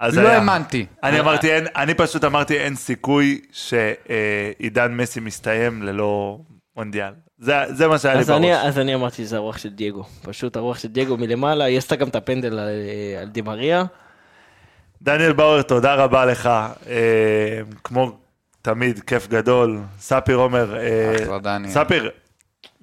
[0.00, 0.38] אז לא היה.
[0.38, 0.86] האמנתי.
[1.02, 6.38] אני אמרתי, אין, אני פשוט אמרתי, אין סיכוי שעידן מסי מסתיים ללא
[6.76, 7.12] מונדיאל.
[7.38, 8.64] זה, זה מה שהיה לי אז אני, בראש.
[8.66, 10.04] אז אני אמרתי שזה הרוח של דייגו.
[10.22, 12.68] פשוט הרוח של דייגו מלמעלה, היא עשתה גם את הפנדל על,
[13.20, 13.84] על דימריה.
[15.02, 16.46] דניאל באואר, תודה רבה לך.
[16.46, 16.92] אה,
[17.84, 18.12] כמו
[18.62, 19.78] תמיד, כיף גדול.
[20.00, 21.38] ספיר עומר, אה, אחלה.
[21.68, 22.10] ספיר,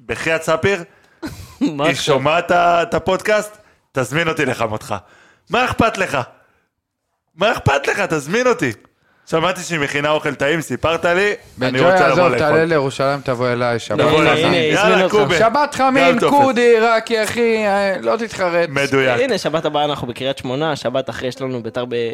[0.05, 0.83] בחייאת ספיר,
[1.61, 1.93] היא?
[1.93, 3.57] שומעת את הפודקאסט?
[3.91, 4.95] תזמין אותי לחמותך.
[5.49, 6.17] מה אכפת לך?
[7.35, 7.99] מה אכפת לך?
[7.99, 8.71] תזמין אותי.
[9.25, 12.63] שמעתי שהיא מכינה אוכל טעים, סיפרת לי, אני רוצה לבוא עזוב, תעלה לאכול.
[12.63, 14.27] לירושלים, תבוא אליי, שבת חמים.
[14.27, 15.09] הזמינו יאללה.
[15.09, 15.37] קובי.
[15.37, 15.75] שבת
[16.19, 16.37] טופס.
[16.37, 18.69] קודי, רק אחי, אה, לא תתחרט.
[18.69, 19.19] מדויק.
[19.21, 22.11] הנה, שבת הבאה אנחנו בקריית שמונה, שבת אחרי יש לנו ביתר ב-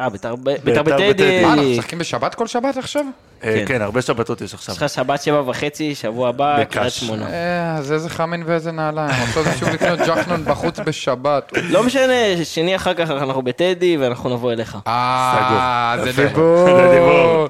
[0.00, 1.42] אה, בית"ר ב- בית"ר בית"ר בטדי.
[1.42, 3.04] מה, אנחנו משחקים בשבת כל שבת עכשיו?
[3.44, 3.64] אה, כן.
[3.66, 4.74] כן, הרבה שבתות יש עכשיו.
[4.74, 6.64] יש לך שבת שבע וחצי, שבוע הבא.
[6.64, 7.26] קריית שמונה.
[7.30, 9.14] אה, אז איזה חמין ואיזה נעליים.
[9.28, 11.52] אותו זה שוב לקנות ג'חנון בחוץ בשבת.
[11.62, 12.12] לא משנה,
[12.44, 14.78] שני אחר כך אנחנו בטדי ואנחנו נבוא אליך.
[14.86, 15.96] אה.
[16.04, 16.12] זה.
[16.28, 16.64] דיבור.
[16.64, 17.48] זה דיבור.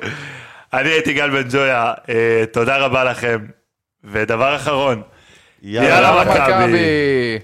[0.72, 3.38] אני הייתי גל בן ג'ויה, אה, תודה רבה לכם.
[4.04, 5.02] ודבר אחרון,
[5.62, 6.24] יאללה.
[6.24, 7.38] מכבי.